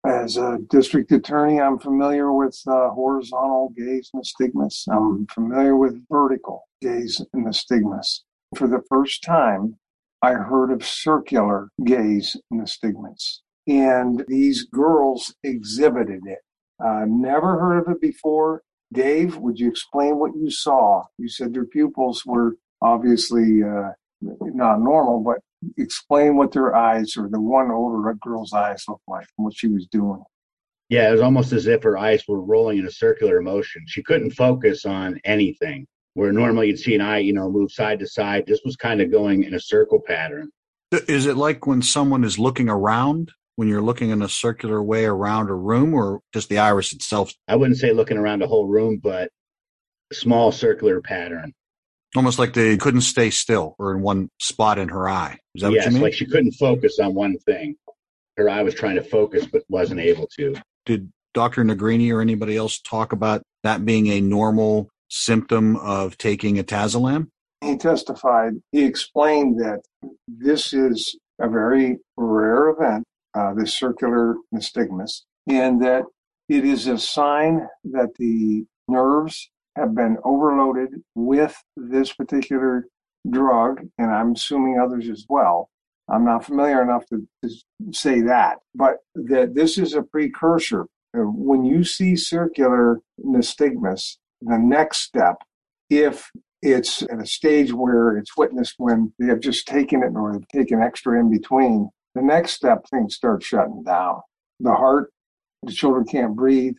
As 0.07 0.39
a 0.39 0.59
district 0.71 1.13
attorney, 1.13 1.61
I'm 1.61 1.79
familiar 1.79 2.33
with 2.33 2.59
uh, 2.67 2.89
horizontal 2.91 3.73
gaze 3.77 4.11
nystagmus. 4.17 4.85
I'm 4.91 5.27
familiar 5.27 5.77
with 5.77 6.03
vertical 6.09 6.65
gaze 6.81 7.21
nystagmus. 7.37 8.21
For 8.57 8.67
the 8.67 8.83
first 8.89 9.23
time, 9.23 9.77
I 10.23 10.33
heard 10.33 10.71
of 10.73 10.87
circular 10.87 11.69
gaze 11.85 12.35
nystagmus. 12.53 13.41
And 13.67 14.25
these 14.27 14.65
girls 14.65 15.35
exhibited 15.45 16.23
it. 16.27 16.39
Uh, 16.83 17.05
never 17.07 17.59
heard 17.59 17.81
of 17.81 17.89
it 17.95 18.01
before. 18.01 18.63
Dave, 18.93 19.37
would 19.37 19.61
you 19.61 19.69
explain 19.69 20.19
what 20.19 20.35
you 20.35 20.51
saw? 20.51 21.05
You 21.19 21.29
said 21.29 21.53
their 21.53 21.67
pupils 21.67 22.25
were 22.25 22.57
obviously 22.81 23.63
uh, 23.63 23.91
not 24.23 24.81
normal, 24.81 25.21
but 25.21 25.41
explain 25.77 26.37
what 26.37 26.53
their 26.53 26.75
eyes 26.75 27.17
or 27.17 27.29
the 27.29 27.41
one 27.41 27.71
older 27.71 28.15
girl's 28.21 28.53
eyes 28.53 28.85
looked 28.89 29.09
like 29.09 29.27
and 29.37 29.45
what 29.45 29.57
she 29.57 29.69
was 29.69 29.87
doing. 29.91 30.23
Yeah, 30.89 31.09
it 31.09 31.13
was 31.13 31.21
almost 31.21 31.53
as 31.53 31.67
if 31.67 31.83
her 31.85 31.97
eyes 31.97 32.25
were 32.27 32.43
rolling 32.43 32.79
in 32.79 32.87
a 32.87 32.91
circular 32.91 33.41
motion. 33.41 33.83
She 33.87 34.03
couldn't 34.03 34.33
focus 34.33 34.85
on 34.85 35.21
anything. 35.25 35.87
Where 36.15 36.33
normally 36.33 36.67
you'd 36.67 36.81
see 36.81 36.97
an 36.97 37.01
eye, 37.01 37.19
you 37.19 37.33
know, 37.33 37.49
move 37.49 37.71
side 37.71 38.01
to 38.01 38.07
side. 38.07 38.45
This 38.45 38.61
was 38.65 38.75
kind 38.75 39.01
of 39.01 39.13
going 39.13 39.45
in 39.45 39.55
a 39.55 39.61
circle 39.61 40.01
pattern. 40.05 40.51
Is 40.91 41.27
it 41.27 41.37
like 41.37 41.69
when 41.69 41.83
someone 41.83 42.25
is 42.25 42.37
looking 42.37 42.69
around, 42.69 43.31
when 43.55 43.69
you're 43.69 43.81
looking 43.81 44.11
in 44.11 44.21
a 44.21 44.29
circular 44.29 44.83
way 44.83 45.05
around 45.05 45.51
a 45.51 45.55
room, 45.55 45.95
or 45.95 46.21
just 46.35 46.49
the 46.49 46.59
iris 46.59 46.93
itself? 46.93 47.33
I 47.47 47.55
wouldn't 47.55 47.79
say 47.79 47.93
looking 47.93 48.17
around 48.17 48.43
a 48.43 48.49
whole 48.49 48.67
room, 48.67 48.99
but 49.01 49.31
a 50.11 50.15
small 50.17 50.51
circular 50.51 51.01
pattern. 51.01 51.53
Almost 52.17 52.39
like 52.39 52.55
they 52.55 52.77
couldn't 52.77 53.03
stay 53.03 53.31
still 53.31 53.77
or 53.79 53.95
in 53.95 54.03
one 54.03 54.31
spot 54.41 54.79
in 54.79 54.89
her 54.89 55.09
eye. 55.09 55.39
Is 55.55 55.63
that 55.63 55.73
yes, 55.73 55.85
what 55.85 55.87
you 55.87 55.95
mean? 55.95 56.03
like 56.03 56.15
she 56.15 56.27
couldn't 56.27 56.53
focus 56.53 56.99
on 56.99 57.15
one 57.15 57.39
thing. 57.39 57.77
Her 58.37 58.49
eye 58.51 58.63
was 58.63 58.75
trying 58.75 58.97
to 58.97 59.03
focus, 59.03 59.47
but 59.47 59.63
wasn't 59.69 60.01
able 60.01 60.29
to. 60.39 60.55
Did 60.87 61.13
Dr. 61.35 61.65
Negrini 61.65 62.13
or 62.13 62.21
anybody 62.21 62.57
else 62.57 62.81
talk 62.81 63.13
about 63.13 63.43
that 63.63 63.85
being 63.85 64.09
a 64.09 64.21
normal 64.21 64.89
symptom 65.09 65.77
of 65.77 66.19
taking 66.19 66.57
etizolam? 66.57 67.29
He 67.63 67.77
testified, 67.77 68.55
he 68.73 68.85
explained 68.85 69.61
that 69.61 69.81
this 70.27 70.73
is 70.73 71.17
a 71.41 71.49
very 71.49 71.99
rare 72.17 72.71
event, 72.71 73.05
uh, 73.35 73.55
this 73.55 73.75
circular 73.75 74.37
nystagmus, 74.55 75.23
and 75.47 75.83
that 75.83 76.05
it 76.49 76.65
is 76.65 76.87
a 76.87 76.99
sign 76.99 77.69
that 77.85 78.15
the 78.19 78.65
nerves 78.89 79.51
have 79.81 79.95
been 79.95 80.19
overloaded 80.25 80.91
with 81.15 81.57
this 81.77 82.13
particular 82.13 82.87
drug, 83.29 83.81
and 83.99 84.11
I'm 84.11 84.33
assuming 84.33 84.79
others 84.79 85.09
as 85.09 85.25
well. 85.29 85.71
I'm 86.09 86.25
not 86.25 86.45
familiar 86.45 86.83
enough 86.83 87.05
to, 87.07 87.27
to 87.43 87.51
say 87.93 88.21
that, 88.23 88.59
but 88.75 88.97
that 89.15 89.55
this 89.55 89.79
is 89.79 89.95
a 89.95 90.03
precursor. 90.03 90.83
Uh, 91.17 91.21
When 91.23 91.65
you 91.65 91.85
see 91.85 92.17
circular 92.17 93.01
nystagmus, 93.25 94.17
the 94.41 94.59
next 94.59 94.99
step, 95.03 95.37
if 95.89 96.31
it's 96.63 97.03
at 97.03 97.21
a 97.21 97.27
stage 97.27 97.73
where 97.73 98.17
it's 98.17 98.37
witnessed 98.37 98.75
when 98.79 99.13
they 99.19 99.27
have 99.27 99.41
just 99.41 99.67
taken 99.67 100.03
it 100.03 100.13
or 100.15 100.33
they've 100.33 100.49
taken 100.49 100.83
extra 100.83 101.19
in 101.19 101.31
between, 101.31 101.89
the 102.15 102.23
next 102.23 102.53
step, 102.53 102.85
things 102.91 103.15
start 103.15 103.43
shutting 103.43 103.83
down. 103.85 104.21
The 104.61 104.75
heart, 104.75 105.13
the 105.63 105.73
children 105.73 106.05
can't 106.05 106.35
breathe, 106.35 106.75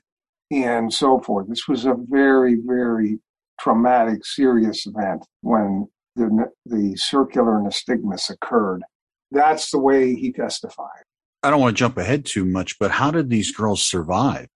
and 0.51 0.93
so 0.93 1.19
forth. 1.21 1.47
This 1.47 1.67
was 1.67 1.85
a 1.85 1.95
very, 2.09 2.57
very 2.63 3.19
traumatic, 3.59 4.25
serious 4.25 4.85
event 4.85 5.25
when 5.41 5.87
the, 6.15 6.47
the 6.65 6.95
circular 6.95 7.59
nystagmus 7.59 8.29
occurred. 8.29 8.83
That's 9.31 9.71
the 9.71 9.79
way 9.79 10.15
he 10.15 10.33
testified. 10.33 11.03
I 11.43 11.49
don't 11.49 11.61
want 11.61 11.75
to 11.75 11.79
jump 11.79 11.97
ahead 11.97 12.25
too 12.25 12.45
much, 12.45 12.77
but 12.77 12.91
how 12.91 13.11
did 13.11 13.29
these 13.29 13.51
girls 13.51 13.81
survive? 13.81 14.47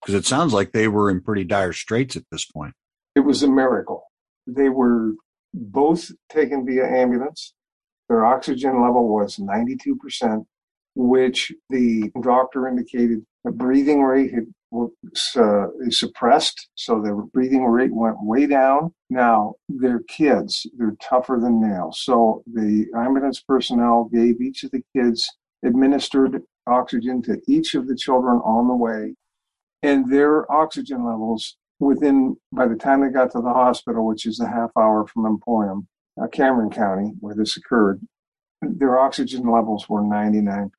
Because 0.00 0.14
it 0.14 0.26
sounds 0.26 0.52
like 0.52 0.72
they 0.72 0.88
were 0.88 1.10
in 1.10 1.20
pretty 1.20 1.44
dire 1.44 1.72
straits 1.72 2.16
at 2.16 2.24
this 2.32 2.44
point. 2.46 2.74
It 3.14 3.20
was 3.20 3.42
a 3.42 3.48
miracle. 3.48 4.04
They 4.46 4.68
were 4.68 5.12
both 5.54 6.10
taken 6.30 6.66
via 6.66 6.86
ambulance. 6.86 7.54
Their 8.08 8.24
oxygen 8.24 8.82
level 8.82 9.08
was 9.08 9.36
92%, 9.36 10.44
which 10.94 11.52
the 11.70 12.10
doctor 12.22 12.68
indicated 12.68 13.24
the 13.44 13.52
breathing 13.52 14.02
rate 14.02 14.32
had, 14.32 14.46
uh, 15.36 15.66
suppressed. 15.90 16.68
So 16.74 17.00
their 17.00 17.16
breathing 17.16 17.64
rate 17.64 17.92
went 17.92 18.22
way 18.22 18.46
down. 18.46 18.92
Now 19.10 19.54
they're 19.68 20.02
kids. 20.08 20.66
They're 20.76 20.96
tougher 21.00 21.38
than 21.40 21.60
nails. 21.60 22.00
So 22.02 22.42
the 22.46 22.86
ambulance 22.94 23.40
personnel 23.40 24.10
gave 24.12 24.40
each 24.40 24.64
of 24.64 24.70
the 24.70 24.82
kids 24.94 25.28
administered 25.64 26.42
oxygen 26.66 27.22
to 27.22 27.40
each 27.46 27.74
of 27.74 27.86
the 27.86 27.96
children 27.96 28.38
on 28.38 28.68
the 28.68 28.74
way. 28.74 29.14
And 29.82 30.10
their 30.10 30.50
oxygen 30.50 31.04
levels 31.04 31.56
within, 31.78 32.36
by 32.52 32.66
the 32.66 32.76
time 32.76 33.00
they 33.00 33.08
got 33.08 33.30
to 33.32 33.40
the 33.40 33.52
hospital, 33.52 34.06
which 34.06 34.26
is 34.26 34.40
a 34.40 34.48
half 34.48 34.70
hour 34.76 35.06
from 35.06 35.26
Emporium, 35.26 35.86
uh, 36.20 36.26
Cameron 36.28 36.70
County, 36.70 37.12
where 37.20 37.34
this 37.34 37.56
occurred, 37.56 38.00
their 38.62 38.98
oxygen 38.98 39.50
levels 39.50 39.88
were 39.88 40.02
99%. 40.02 40.70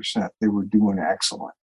They 0.41 0.47
were 0.47 0.65
doing 0.65 0.99
excellent. 0.99 1.53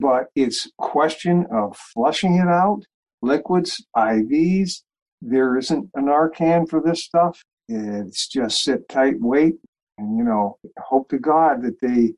But 0.00 0.26
it's 0.34 0.70
question 0.78 1.46
of 1.50 1.76
flushing 1.76 2.36
it 2.36 2.48
out, 2.48 2.82
liquids, 3.22 3.84
IVs. 3.96 4.82
There 5.20 5.56
isn't 5.56 5.90
a 5.96 6.00
Narcan 6.00 6.68
for 6.68 6.80
this 6.80 7.04
stuff. 7.04 7.42
It's 7.68 8.28
just 8.28 8.62
sit 8.62 8.88
tight, 8.88 9.16
wait, 9.18 9.56
and 9.98 10.16
you 10.16 10.24
know, 10.24 10.58
hope 10.78 11.08
to 11.10 11.18
God 11.18 11.62
that 11.62 11.80
they 11.80 12.14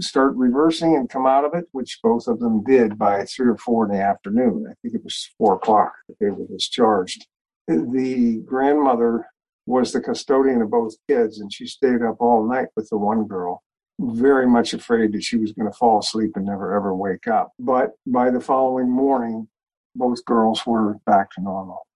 start 0.00 0.34
reversing 0.36 0.96
and 0.96 1.08
come 1.08 1.26
out 1.26 1.44
of 1.44 1.54
it, 1.54 1.66
which 1.72 2.00
both 2.02 2.26
of 2.26 2.40
them 2.40 2.62
did 2.64 2.98
by 2.98 3.24
three 3.24 3.48
or 3.48 3.56
four 3.56 3.84
in 3.84 3.92
the 3.92 4.02
afternoon. 4.02 4.66
I 4.68 4.74
think 4.82 4.94
it 4.94 5.04
was 5.04 5.30
four 5.38 5.54
o'clock 5.54 5.92
that 6.08 6.18
they 6.20 6.30
were 6.30 6.46
discharged. 6.46 7.26
The 7.66 8.42
grandmother 8.44 9.26
was 9.66 9.92
the 9.92 10.00
custodian 10.00 10.62
of 10.62 10.70
both 10.70 10.94
kids, 11.08 11.40
and 11.40 11.52
she 11.52 11.66
stayed 11.66 12.02
up 12.02 12.16
all 12.20 12.48
night 12.48 12.68
with 12.74 12.88
the 12.88 12.96
one 12.96 13.24
girl, 13.26 13.62
very 13.98 14.46
much 14.46 14.74
afraid 14.74 15.12
that 15.12 15.24
she 15.24 15.36
was 15.36 15.52
going 15.52 15.70
to 15.70 15.76
fall 15.76 15.98
asleep 15.98 16.32
and 16.36 16.46
never 16.46 16.74
ever 16.74 16.94
wake 16.94 17.26
up. 17.26 17.52
But 17.58 17.92
by 18.06 18.30
the 18.30 18.40
following 18.40 18.90
morning, 18.90 19.48
both 19.94 20.24
girls 20.24 20.64
were 20.66 20.94
back 21.06 21.30
to 21.32 21.40
normal. 21.40 21.86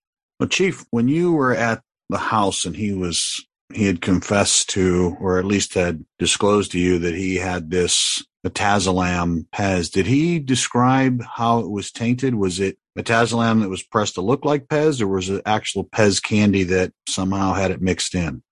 Well, 0.40 0.48
Chief, 0.48 0.84
when 0.90 1.08
you 1.08 1.32
were 1.32 1.54
at 1.54 1.82
the 2.08 2.18
house 2.18 2.64
and 2.64 2.76
he 2.76 2.92
was 2.92 3.44
he 3.72 3.86
had 3.86 4.02
confessed 4.02 4.68
to, 4.70 5.16
or 5.18 5.38
at 5.38 5.46
least 5.46 5.74
had 5.74 6.04
disclosed 6.18 6.72
to 6.72 6.78
you 6.78 6.98
that 6.98 7.14
he 7.14 7.36
had 7.36 7.70
this 7.70 8.22
metazolam 8.46 9.46
Pez. 9.54 9.90
Did 9.90 10.06
he 10.06 10.38
describe 10.38 11.22
how 11.22 11.60
it 11.60 11.70
was 11.70 11.90
tainted? 11.90 12.34
Was 12.34 12.60
it 12.60 12.76
metazolam 12.98 13.62
that 13.62 13.70
was 13.70 13.82
pressed 13.82 14.14
to 14.14 14.20
look 14.20 14.44
like 14.44 14.66
Pez, 14.66 15.00
or 15.00 15.08
was 15.08 15.30
it 15.30 15.42
actual 15.46 15.84
Pez 15.84 16.22
candy 16.22 16.64
that 16.64 16.92
somehow 17.08 17.54
had 17.54 17.70
it 17.70 17.80
mixed 17.80 18.14
in? 18.14 18.42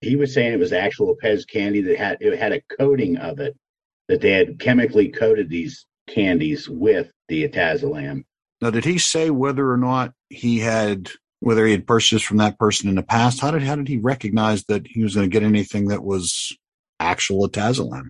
He 0.00 0.16
was 0.16 0.32
saying 0.32 0.52
it 0.52 0.58
was 0.58 0.72
actual 0.72 1.16
Pez 1.22 1.46
candy 1.46 1.82
that 1.82 1.98
had 1.98 2.18
it 2.20 2.38
had 2.38 2.52
a 2.52 2.62
coating 2.78 3.16
of 3.16 3.40
it 3.40 3.56
that 4.08 4.20
they 4.20 4.32
had 4.32 4.58
chemically 4.58 5.08
coated 5.08 5.48
these 5.48 5.86
candies 6.06 6.68
with 6.68 7.10
the 7.28 7.46
etizolam. 7.46 8.24
Now, 8.60 8.70
did 8.70 8.84
he 8.84 8.98
say 8.98 9.30
whether 9.30 9.70
or 9.70 9.76
not 9.76 10.12
he 10.30 10.60
had 10.60 11.10
whether 11.40 11.64
he 11.66 11.72
had 11.72 11.86
purchased 11.86 12.26
from 12.26 12.38
that 12.38 12.58
person 12.58 12.88
in 12.88 12.96
the 12.96 13.02
past? 13.02 13.40
How 13.40 13.50
did 13.50 13.62
how 13.62 13.76
did 13.76 13.88
he 13.88 13.98
recognize 13.98 14.64
that 14.64 14.86
he 14.86 15.02
was 15.02 15.14
going 15.14 15.28
to 15.28 15.32
get 15.32 15.46
anything 15.46 15.88
that 15.88 16.02
was 16.02 16.56
actual 16.98 17.48
etizolam? 17.48 18.08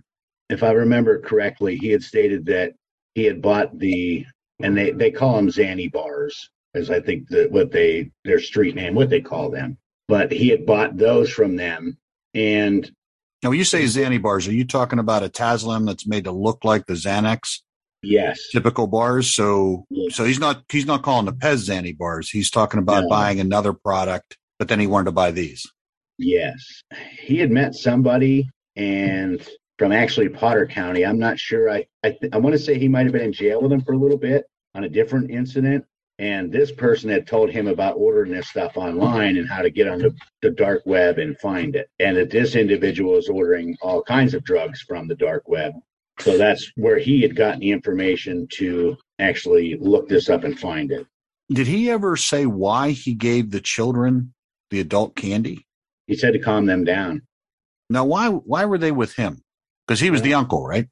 If 0.49 0.63
I 0.63 0.71
remember 0.71 1.19
correctly, 1.19 1.77
he 1.77 1.89
had 1.89 2.01
stated 2.01 2.45
that 2.47 2.73
he 3.13 3.25
had 3.25 3.41
bought 3.41 3.77
the 3.77 4.25
and 4.61 4.77
they 4.77 4.91
they 4.91 5.11
call 5.11 5.35
them 5.35 5.49
Zanny 5.49 5.91
bars, 5.91 6.49
as 6.73 6.89
I 6.89 6.99
think 6.99 7.29
that 7.29 7.51
what 7.51 7.71
they 7.71 8.11
their 8.25 8.39
street 8.39 8.75
name, 8.75 8.95
what 8.95 9.09
they 9.09 9.21
call 9.21 9.51
them. 9.51 9.77
But 10.09 10.31
he 10.33 10.49
had 10.49 10.65
bought 10.65 10.97
those 10.97 11.29
from 11.29 11.55
them, 11.55 11.97
and 12.33 12.91
Now, 13.43 13.49
when 13.51 13.59
you 13.59 13.63
say 13.63 13.83
Xanny 13.83 14.21
bars, 14.21 14.47
are 14.47 14.53
you 14.53 14.65
talking 14.65 14.99
about 14.99 15.23
a 15.23 15.29
Taslam 15.29 15.85
that's 15.85 16.05
made 16.07 16.25
to 16.25 16.31
look 16.31 16.65
like 16.65 16.85
the 16.87 16.95
Xanax 16.95 17.59
yes, 18.01 18.39
typical 18.51 18.87
bars? 18.87 19.33
So, 19.33 19.85
Yes. 19.91 20.15
so 20.15 20.25
he's 20.25 20.39
not 20.39 20.63
he's 20.71 20.87
not 20.87 21.03
calling 21.03 21.25
the 21.27 21.31
Pez 21.33 21.69
Xanny 21.69 21.95
bars. 21.97 22.29
He's 22.29 22.49
talking 22.51 22.79
about 22.79 23.03
No. 23.03 23.09
buying 23.09 23.39
another 23.39 23.71
product, 23.71 24.35
but 24.57 24.67
then 24.67 24.79
he 24.79 24.87
wanted 24.87 25.05
to 25.05 25.11
buy 25.13 25.29
these. 25.31 25.63
yes, 26.17 26.83
he 27.21 27.37
had 27.37 27.51
met 27.51 27.75
somebody 27.75 28.49
and 28.75 29.47
from 29.77 29.91
actually 29.93 30.27
Potter 30.29 30.65
County. 30.67 31.05
I'm 31.05 31.19
not 31.19 31.39
sure. 31.39 31.69
I 31.69 31.85
I, 32.03 32.09
th- 32.19 32.33
I 32.33 32.37
want 32.39 32.53
to 32.53 32.59
say 32.59 32.77
he 32.79 32.87
might 32.89 33.03
have 33.05 33.13
been 33.13 33.21
in 33.29 33.31
jail 33.33 33.61
with 33.61 33.71
him 33.71 33.81
for 33.81 33.93
a 33.93 33.97
little 33.97 34.17
bit 34.17 34.43
on 34.75 34.83
a 34.83 34.89
different 34.89 35.29
incident. 35.31 35.85
And 36.19 36.51
this 36.51 36.69
person 36.73 37.09
had 37.09 37.25
told 37.25 37.49
him 37.49 37.67
about 37.67 37.95
ordering 37.95 38.33
this 38.33 38.49
stuff 38.49 38.75
online 38.75 39.37
and 39.37 39.47
how 39.47 39.61
to 39.61 39.69
get 39.69 39.87
on 39.87 39.99
the, 39.99 40.13
the 40.41 40.49
dark 40.49 40.81
web 40.85 41.17
and 41.17 41.39
find 41.39 41.77
it. 41.77 41.89
And 41.97 42.17
that 42.17 42.29
this 42.29 42.55
individual 42.55 43.17
is 43.17 43.29
ordering 43.29 43.77
all 43.81 44.03
kinds 44.03 44.33
of 44.33 44.43
drugs 44.43 44.81
from 44.81 45.07
the 45.07 45.15
dark 45.15 45.47
web. 45.47 45.71
So 46.19 46.37
that's 46.37 46.69
where 46.75 46.99
he 46.99 47.21
had 47.21 47.37
gotten 47.37 47.61
the 47.61 47.71
information 47.71 48.47
to 48.55 48.97
actually 49.19 49.77
look 49.79 50.09
this 50.09 50.29
up 50.29 50.43
and 50.43 50.59
find 50.59 50.91
it. 50.91 51.07
Did 51.49 51.67
he 51.67 51.89
ever 51.89 52.17
say 52.17 52.45
why 52.45 52.91
he 52.91 53.13
gave 53.13 53.51
the 53.51 53.61
children 53.61 54.33
the 54.71 54.81
adult 54.81 55.15
candy? 55.15 55.65
He 56.07 56.17
said 56.17 56.33
to 56.33 56.39
calm 56.39 56.65
them 56.65 56.83
down. 56.83 57.21
Now, 57.89 58.03
why 58.03 58.27
why 58.27 58.65
were 58.65 58.77
they 58.77 58.91
with 58.91 59.15
him? 59.15 59.41
Because 59.87 60.01
he 60.01 60.11
was 60.11 60.21
the 60.21 60.33
uncle, 60.33 60.67
right? 60.67 60.87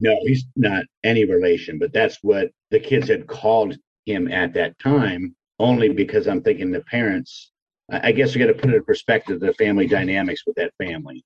No, 0.00 0.16
he's 0.22 0.44
not 0.56 0.84
any 1.04 1.24
relation, 1.24 1.78
but 1.78 1.92
that's 1.92 2.18
what 2.22 2.48
the 2.70 2.80
kids 2.80 3.08
had 3.08 3.26
called 3.26 3.76
him 4.06 4.30
at 4.30 4.54
that 4.54 4.78
time, 4.78 5.34
only 5.58 5.88
because 5.88 6.26
I'm 6.26 6.42
thinking 6.42 6.70
the 6.70 6.80
parents, 6.82 7.50
I 7.90 8.12
guess 8.12 8.34
you 8.34 8.44
got 8.44 8.52
to 8.52 8.58
put 8.58 8.70
it 8.70 8.76
in 8.76 8.84
perspective 8.84 9.40
the 9.40 9.54
family 9.54 9.86
dynamics 9.86 10.42
with 10.46 10.56
that 10.56 10.72
family. 10.78 11.24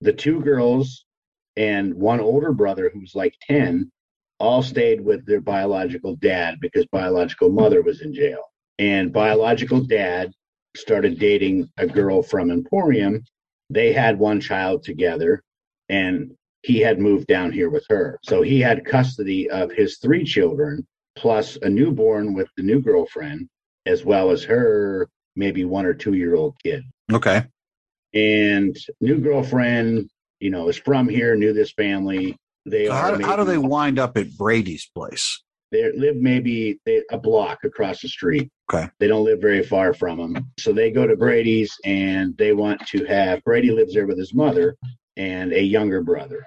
The 0.00 0.12
two 0.12 0.40
girls 0.40 1.04
and 1.56 1.94
one 1.94 2.20
older 2.20 2.52
brother 2.52 2.90
who's 2.92 3.14
like 3.14 3.34
10 3.46 3.90
all 4.38 4.62
stayed 4.62 5.00
with 5.00 5.24
their 5.26 5.40
biological 5.40 6.16
dad 6.16 6.58
because 6.60 6.86
biological 6.86 7.50
mother 7.50 7.82
was 7.82 8.00
in 8.00 8.14
jail. 8.14 8.42
And 8.78 9.12
biological 9.12 9.80
dad 9.80 10.32
started 10.76 11.18
dating 11.18 11.68
a 11.76 11.86
girl 11.86 12.22
from 12.22 12.50
Emporium. 12.50 13.22
They 13.68 13.92
had 13.92 14.18
one 14.18 14.40
child 14.40 14.82
together, 14.82 15.42
and 15.90 16.32
he 16.62 16.78
had 16.78 16.98
moved 16.98 17.26
down 17.26 17.52
here 17.52 17.68
with 17.68 17.84
her. 17.90 18.18
So 18.24 18.40
he 18.42 18.60
had 18.60 18.86
custody 18.86 19.50
of 19.50 19.70
his 19.70 19.98
three 19.98 20.24
children, 20.24 20.86
plus 21.16 21.56
a 21.62 21.68
newborn 21.68 22.34
with 22.34 22.48
the 22.56 22.62
new 22.62 22.80
girlfriend, 22.80 23.48
as 23.86 24.04
well 24.04 24.30
as 24.30 24.44
her 24.44 25.08
maybe 25.36 25.64
one 25.64 25.86
or 25.86 25.94
two 25.94 26.14
year 26.14 26.34
old 26.34 26.54
kid. 26.62 26.82
Okay. 27.12 27.44
And 28.14 28.76
new 29.00 29.18
girlfriend, 29.18 30.10
you 30.40 30.50
know, 30.50 30.68
is 30.68 30.76
from 30.76 31.08
here, 31.08 31.36
knew 31.36 31.52
this 31.52 31.72
family. 31.72 32.36
They 32.66 32.86
So 32.86 32.92
are 32.92 33.20
how, 33.20 33.26
how 33.26 33.36
do 33.36 33.44
they 33.44 33.58
wind 33.58 33.98
up 33.98 34.16
at 34.16 34.36
Brady's 34.36 34.88
place? 34.94 35.40
they 35.72 35.92
live 35.92 36.16
maybe 36.16 36.78
a 37.10 37.18
block 37.18 37.62
across 37.64 38.00
the 38.00 38.08
street. 38.08 38.50
Okay. 38.72 38.88
They 38.98 39.06
don't 39.06 39.24
live 39.24 39.40
very 39.40 39.62
far 39.62 39.94
from 39.94 40.18
them. 40.18 40.50
So 40.58 40.72
they 40.72 40.90
go 40.90 41.06
to 41.06 41.16
Brady's 41.16 41.72
and 41.84 42.36
they 42.36 42.52
want 42.52 42.84
to 42.88 43.04
have 43.04 43.42
Brady 43.44 43.70
lives 43.70 43.94
there 43.94 44.06
with 44.06 44.18
his 44.18 44.34
mother 44.34 44.76
and 45.16 45.52
a 45.52 45.62
younger 45.62 46.02
brother. 46.02 46.46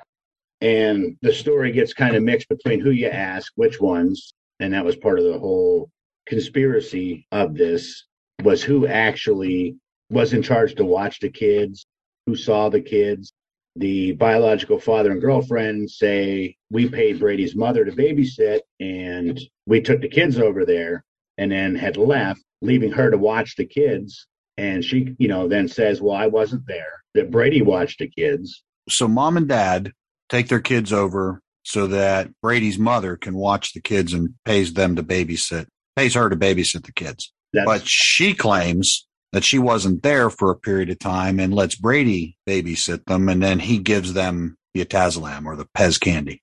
And 0.62 1.18
the 1.22 1.34
story 1.34 1.72
gets 1.72 1.94
kind 1.94 2.16
of 2.16 2.24
mixed 2.24 2.50
between 2.50 2.80
who 2.80 2.92
you 2.92 3.08
ask, 3.08 3.52
which 3.56 3.80
ones. 3.80 4.34
And 4.64 4.74
that 4.74 4.86
was 4.86 4.96
part 4.96 5.20
of 5.20 5.26
the 5.26 5.38
whole 5.38 5.90
conspiracy 6.26 7.28
of 7.34 7.54
this 7.54 8.06
was 8.44 8.64
who 8.64 8.88
actually 8.88 9.76
was 10.10 10.32
in 10.32 10.42
charge 10.42 10.76
to 10.76 10.86
watch 10.86 11.20
the 11.20 11.30
kids, 11.30 11.86
who 12.26 12.38
saw 12.38 12.70
the 12.70 12.80
kids. 12.80 13.34
The 13.76 14.14
biological 14.14 14.80
father 14.80 15.12
and 15.12 15.20
girlfriend 15.20 15.92
say 15.92 16.56
we 16.72 16.88
paid 16.88 17.20
Brady's 17.20 17.58
mother 17.58 17.84
to 17.84 17.92
babysit 17.92 18.62
and 18.80 19.38
we 19.66 19.82
took 19.82 20.00
the 20.00 20.08
kids 20.08 20.40
over 20.40 20.64
there 20.64 21.04
and 21.38 21.52
then 21.52 21.76
had 21.76 21.98
left, 21.98 22.42
leaving 22.62 22.94
her 22.94 23.12
to 23.12 23.18
watch 23.18 23.58
the 23.58 23.66
kids. 23.66 24.28
And 24.58 24.82
she, 24.86 25.14
you 25.20 25.28
know, 25.28 25.50
then 25.50 25.68
says, 25.68 26.02
Well, 26.02 26.16
I 26.16 26.28
wasn't 26.28 26.68
there, 26.68 27.04
that 27.16 27.32
Brady 27.32 27.62
watched 27.62 28.00
the 28.00 28.08
kids. 28.08 28.64
So 28.88 29.10
mom 29.10 29.36
and 29.36 29.50
dad 29.50 29.92
take 30.30 30.48
their 30.48 30.62
kids 30.62 30.94
over 30.94 31.43
so 31.64 31.88
that 31.88 32.30
Brady's 32.42 32.78
mother 32.78 33.16
can 33.18 33.34
watch 33.36 33.74
the 33.74 33.82
kids 33.82 34.14
and 34.14 34.36
pays 34.46 34.74
them 34.74 34.96
to 34.96 35.04
babysit, 35.04 35.66
pays 35.96 36.14
her 36.14 36.30
to 36.30 36.36
babysit 36.36 36.86
the 36.86 36.92
kids. 36.94 37.32
That's 37.54 37.66
But 37.66 37.88
she 37.88 38.34
claims 38.34 39.08
that 39.32 39.44
she 39.44 39.58
wasn't 39.60 40.04
there 40.04 40.30
for 40.30 40.52
a 40.52 40.56
period 40.58 40.90
of 40.90 41.00
time 41.00 41.40
and 41.40 41.54
lets 41.54 41.76
Brady 41.76 42.38
babysit 42.48 43.06
them, 43.06 43.30
and 43.30 43.42
then 43.42 43.60
he 43.60 43.80
gives 43.80 44.14
them 44.14 44.58
the 44.74 44.84
etizolam 44.86 45.46
or 45.46 45.56
the 45.56 45.66
Pez 45.78 46.00
candy. 46.00 46.42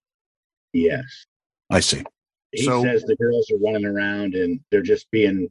yes. 0.72 1.26
I 1.72 1.80
see. 1.80 2.02
He 2.52 2.64
So- 2.64 2.82
says 2.82 3.02
the 3.04 3.14
girls 3.16 3.48
are 3.52 3.58
running 3.58 3.84
around 3.84 4.34
and 4.34 4.58
they're 4.70 4.82
just 4.82 5.08
being 5.12 5.48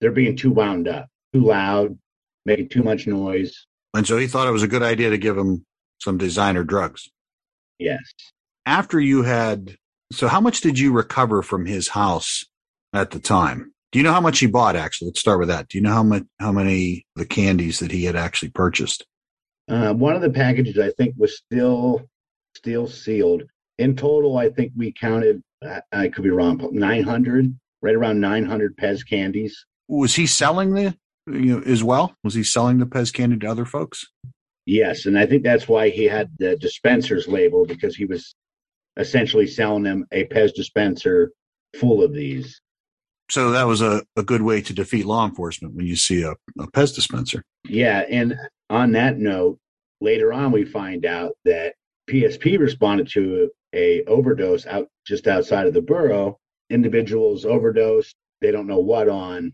they're 0.00 0.12
being 0.12 0.36
too 0.36 0.50
wound 0.50 0.86
up, 0.88 1.08
too 1.34 1.40
loud, 1.44 1.98
making 2.46 2.68
too 2.68 2.82
much 2.84 3.06
noise. 3.06 3.66
And 3.94 4.06
so 4.06 4.16
he 4.16 4.26
thought 4.28 4.46
it 4.48 4.52
was 4.52 4.62
a 4.62 4.68
good 4.68 4.82
idea 4.82 5.10
to 5.10 5.18
give 5.18 5.34
them 5.36 5.66
some 6.00 6.16
designer 6.18 6.62
drugs. 6.64 7.10
Yes. 7.78 8.00
After 8.68 9.00
you 9.00 9.22
had, 9.22 9.78
so 10.12 10.28
how 10.28 10.42
much 10.42 10.60
did 10.60 10.78
you 10.78 10.92
recover 10.92 11.40
from 11.40 11.64
his 11.64 11.88
house 11.88 12.44
at 12.92 13.12
the 13.12 13.18
time? 13.18 13.72
Do 13.92 13.98
you 13.98 14.02
know 14.02 14.12
how 14.12 14.20
much 14.20 14.40
he 14.40 14.46
bought? 14.46 14.76
Actually, 14.76 15.06
let's 15.08 15.20
start 15.20 15.38
with 15.38 15.48
that. 15.48 15.68
Do 15.68 15.78
you 15.78 15.82
know 15.82 15.94
how 15.94 16.02
much, 16.02 16.24
how 16.38 16.52
many 16.52 17.06
the 17.16 17.24
candies 17.24 17.78
that 17.78 17.90
he 17.90 18.04
had 18.04 18.14
actually 18.14 18.50
purchased? 18.50 19.06
Uh, 19.70 19.94
one 19.94 20.14
of 20.14 20.20
the 20.20 20.28
packages 20.28 20.78
I 20.78 20.90
think 20.98 21.14
was 21.16 21.38
still 21.38 22.10
still 22.58 22.86
sealed. 22.86 23.44
In 23.78 23.96
total, 23.96 24.36
I 24.36 24.50
think 24.50 24.72
we 24.76 24.92
counted. 24.92 25.42
I, 25.64 25.80
I 25.90 26.08
could 26.10 26.24
be 26.24 26.30
wrong. 26.30 26.60
Nine 26.70 27.04
hundred, 27.04 27.58
right 27.80 27.94
around 27.94 28.20
nine 28.20 28.44
hundred 28.44 28.76
Pez 28.76 29.00
candies. 29.08 29.64
Was 29.88 30.14
he 30.14 30.26
selling 30.26 30.74
the, 30.74 30.94
you 31.26 31.58
know, 31.58 31.62
as 31.64 31.82
well? 31.82 32.14
Was 32.22 32.34
he 32.34 32.44
selling 32.44 32.80
the 32.80 32.86
Pez 32.86 33.14
candy 33.14 33.38
to 33.38 33.46
other 33.46 33.64
folks? 33.64 34.04
Yes, 34.66 35.06
and 35.06 35.18
I 35.18 35.24
think 35.24 35.42
that's 35.42 35.66
why 35.66 35.88
he 35.88 36.04
had 36.04 36.28
the 36.38 36.54
dispensers 36.56 37.26
label 37.26 37.64
because 37.64 37.96
he 37.96 38.04
was 38.04 38.34
essentially 38.98 39.46
selling 39.46 39.84
them 39.84 40.04
a 40.12 40.24
Pez 40.26 40.52
dispenser 40.54 41.32
full 41.76 42.02
of 42.02 42.12
these. 42.12 42.60
So 43.30 43.50
that 43.50 43.66
was 43.66 43.82
a, 43.82 44.02
a 44.16 44.22
good 44.22 44.42
way 44.42 44.60
to 44.62 44.72
defeat 44.72 45.04
law 45.04 45.26
enforcement 45.26 45.74
when 45.74 45.86
you 45.86 45.96
see 45.96 46.22
a, 46.22 46.32
a 46.58 46.66
Pez 46.72 46.94
dispenser. 46.94 47.42
Yeah, 47.64 48.04
and 48.08 48.34
on 48.70 48.92
that 48.92 49.18
note, 49.18 49.58
later 50.00 50.32
on 50.32 50.50
we 50.50 50.64
find 50.64 51.04
out 51.04 51.32
that 51.44 51.74
PSP 52.08 52.58
responded 52.58 53.08
to 53.10 53.50
a 53.74 54.02
overdose 54.04 54.66
out 54.66 54.88
just 55.06 55.26
outside 55.26 55.66
of 55.66 55.74
the 55.74 55.82
borough. 55.82 56.38
Individuals 56.70 57.44
overdosed. 57.44 58.14
They 58.40 58.50
don't 58.50 58.66
know 58.66 58.78
what 58.78 59.08
on, 59.08 59.52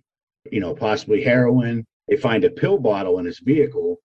you 0.50 0.60
know, 0.60 0.74
possibly 0.74 1.22
heroin. 1.22 1.84
They 2.08 2.16
find 2.16 2.44
a 2.44 2.50
pill 2.50 2.78
bottle 2.78 3.18
in 3.18 3.24
his 3.24 3.40
vehicle. 3.40 3.98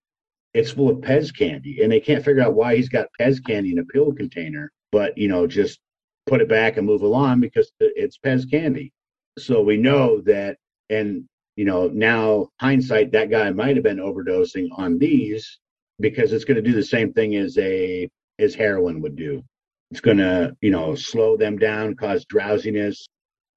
It's 0.53 0.71
full 0.71 0.89
of 0.89 0.97
Pez 0.97 1.35
candy, 1.35 1.83
and 1.83 1.91
they 1.91 1.99
can't 1.99 2.25
figure 2.25 2.41
out 2.41 2.55
why 2.55 2.75
he's 2.75 2.89
got 2.89 3.07
Pez 3.19 3.43
candy 3.45 3.71
in 3.71 3.79
a 3.79 3.85
pill 3.85 4.13
container. 4.13 4.71
But 4.91 5.17
you 5.17 5.27
know, 5.27 5.47
just 5.47 5.79
put 6.27 6.41
it 6.41 6.49
back 6.49 6.77
and 6.77 6.85
move 6.85 7.01
along 7.01 7.41
because 7.41 7.71
it's 7.79 8.17
Pez 8.17 8.49
candy. 8.49 8.91
So 9.37 9.61
we 9.61 9.77
know 9.77 10.21
that, 10.21 10.57
and 10.89 11.25
you 11.55 11.65
know, 11.65 11.87
now 11.87 12.49
hindsight, 12.59 13.11
that 13.11 13.29
guy 13.29 13.49
might 13.51 13.75
have 13.75 13.83
been 13.83 13.97
overdosing 13.97 14.69
on 14.77 14.97
these 14.97 15.59
because 15.99 16.31
it's 16.31 16.45
going 16.45 16.55
to 16.55 16.61
do 16.61 16.73
the 16.73 16.83
same 16.83 17.13
thing 17.13 17.35
as 17.35 17.57
a 17.57 18.09
as 18.39 18.55
heroin 18.55 19.01
would 19.01 19.15
do. 19.15 19.43
It's 19.91 20.01
going 20.01 20.17
to, 20.17 20.55
you 20.61 20.71
know, 20.71 20.95
slow 20.95 21.35
them 21.35 21.57
down, 21.57 21.95
cause 21.95 22.25
drowsiness. 22.25 23.07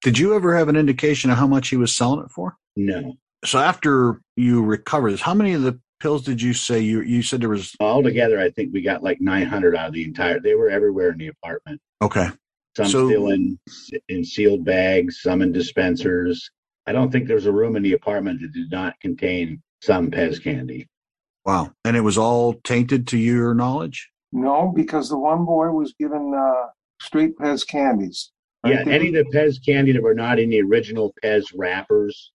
Did 0.01 0.17
you 0.17 0.35
ever 0.35 0.55
have 0.57 0.67
an 0.67 0.75
indication 0.75 1.29
of 1.31 1.37
how 1.37 1.47
much 1.47 1.69
he 1.69 1.77
was 1.77 1.95
selling 1.95 2.25
it 2.25 2.31
for? 2.31 2.55
No, 2.75 3.13
So 3.45 3.59
after 3.59 4.19
you 4.35 4.63
recover 4.63 5.11
this, 5.11 5.21
how 5.21 5.33
many 5.33 5.53
of 5.53 5.61
the 5.61 5.79
pills 6.03 6.21
did 6.21 6.41
you 6.41 6.53
say 6.53 6.81
you 6.81 7.01
you 7.01 7.21
said 7.23 7.39
there 7.41 7.47
was? 7.49 7.73
altogether, 7.79 8.37
I 8.39 8.49
think 8.51 8.73
we 8.73 8.81
got 8.81 9.01
like 9.01 9.21
900 9.21 9.73
out 9.75 9.87
of 9.87 9.93
the 9.93 10.03
entire. 10.03 10.39
They 10.39 10.53
were 10.53 10.69
everywhere 10.69 11.11
in 11.11 11.17
the 11.17 11.27
apartment. 11.29 11.79
Okay, 12.01 12.27
Some 12.75 12.87
So- 12.87 13.07
still 13.07 13.29
in 13.29 13.57
in 14.09 14.25
sealed 14.25 14.65
bags, 14.65 15.21
some 15.21 15.41
in 15.41 15.51
dispensers. 15.53 16.51
I 16.85 16.91
don't 16.91 17.09
think 17.11 17.27
there's 17.27 17.45
a 17.45 17.51
room 17.53 17.77
in 17.77 17.83
the 17.83 17.93
apartment 17.93 18.41
that 18.41 18.51
did 18.51 18.69
not 18.69 18.99
contain 18.99 19.61
some 19.81 20.11
Pez 20.11 20.43
candy. 20.43 20.87
wow, 21.45 21.71
and 21.85 21.95
it 21.95 22.01
was 22.01 22.17
all 22.17 22.53
tainted 22.65 23.07
to 23.07 23.17
your 23.17 23.53
knowledge. 23.53 24.09
No, 24.33 24.73
because 24.75 25.07
the 25.09 25.17
one 25.17 25.45
boy 25.45 25.69
was 25.71 25.93
given 25.97 26.33
uh, 26.35 26.67
straight 27.01 27.37
Pez 27.37 27.65
candies. 27.65 28.31
right? 28.65 28.73
Yeah, 28.73 28.91
any 28.93 29.07
of 29.07 29.13
the 29.13 29.25
Pez 29.37 29.63
candy 29.65 29.93
that 29.93 30.03
were 30.03 30.13
not 30.25 30.37
in 30.39 30.49
the 30.49 30.61
original 30.61 31.13
Pez 31.23 31.43
wrappers, 31.55 32.31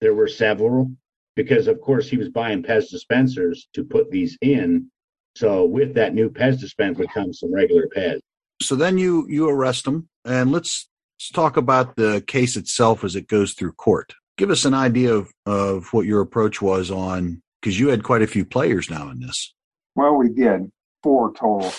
there 0.00 0.14
were 0.14 0.28
several 0.28 0.90
because, 1.36 1.66
of 1.68 1.80
course, 1.80 2.08
he 2.08 2.16
was 2.16 2.28
buying 2.28 2.62
Pez 2.62 2.90
dispensers 2.90 3.68
to 3.74 3.84
put 3.84 4.10
these 4.10 4.36
in. 4.40 4.90
So 5.34 5.64
with 5.64 5.94
that 5.94 6.14
new 6.14 6.28
Pez 6.30 6.60
dispenser 6.60 7.04
comes 7.04 7.40
some 7.40 7.54
regular 7.54 7.88
Pez. 7.94 8.20
So 8.60 8.76
then 8.76 8.98
you 8.98 9.26
you 9.28 9.48
arrest 9.48 9.86
him, 9.86 10.08
and 10.24 10.52
let's 10.52 10.88
let's 11.18 11.30
talk 11.30 11.56
about 11.56 11.96
the 11.96 12.22
case 12.26 12.56
itself 12.56 13.02
as 13.02 13.16
it 13.16 13.26
goes 13.28 13.54
through 13.54 13.72
court. 13.72 14.14
Give 14.36 14.50
us 14.50 14.64
an 14.64 14.74
idea 14.74 15.14
of 15.14 15.32
of 15.46 15.92
what 15.92 16.06
your 16.06 16.20
approach 16.20 16.62
was 16.62 16.90
on 16.90 17.42
because 17.60 17.78
you 17.78 17.88
had 17.88 18.02
quite 18.02 18.22
a 18.22 18.26
few 18.26 18.44
players 18.44 18.90
now 18.90 19.08
in 19.10 19.20
this. 19.20 19.54
Well, 19.94 20.16
we 20.16 20.28
did 20.28 20.70
four 21.02 21.32
total. 21.32 21.72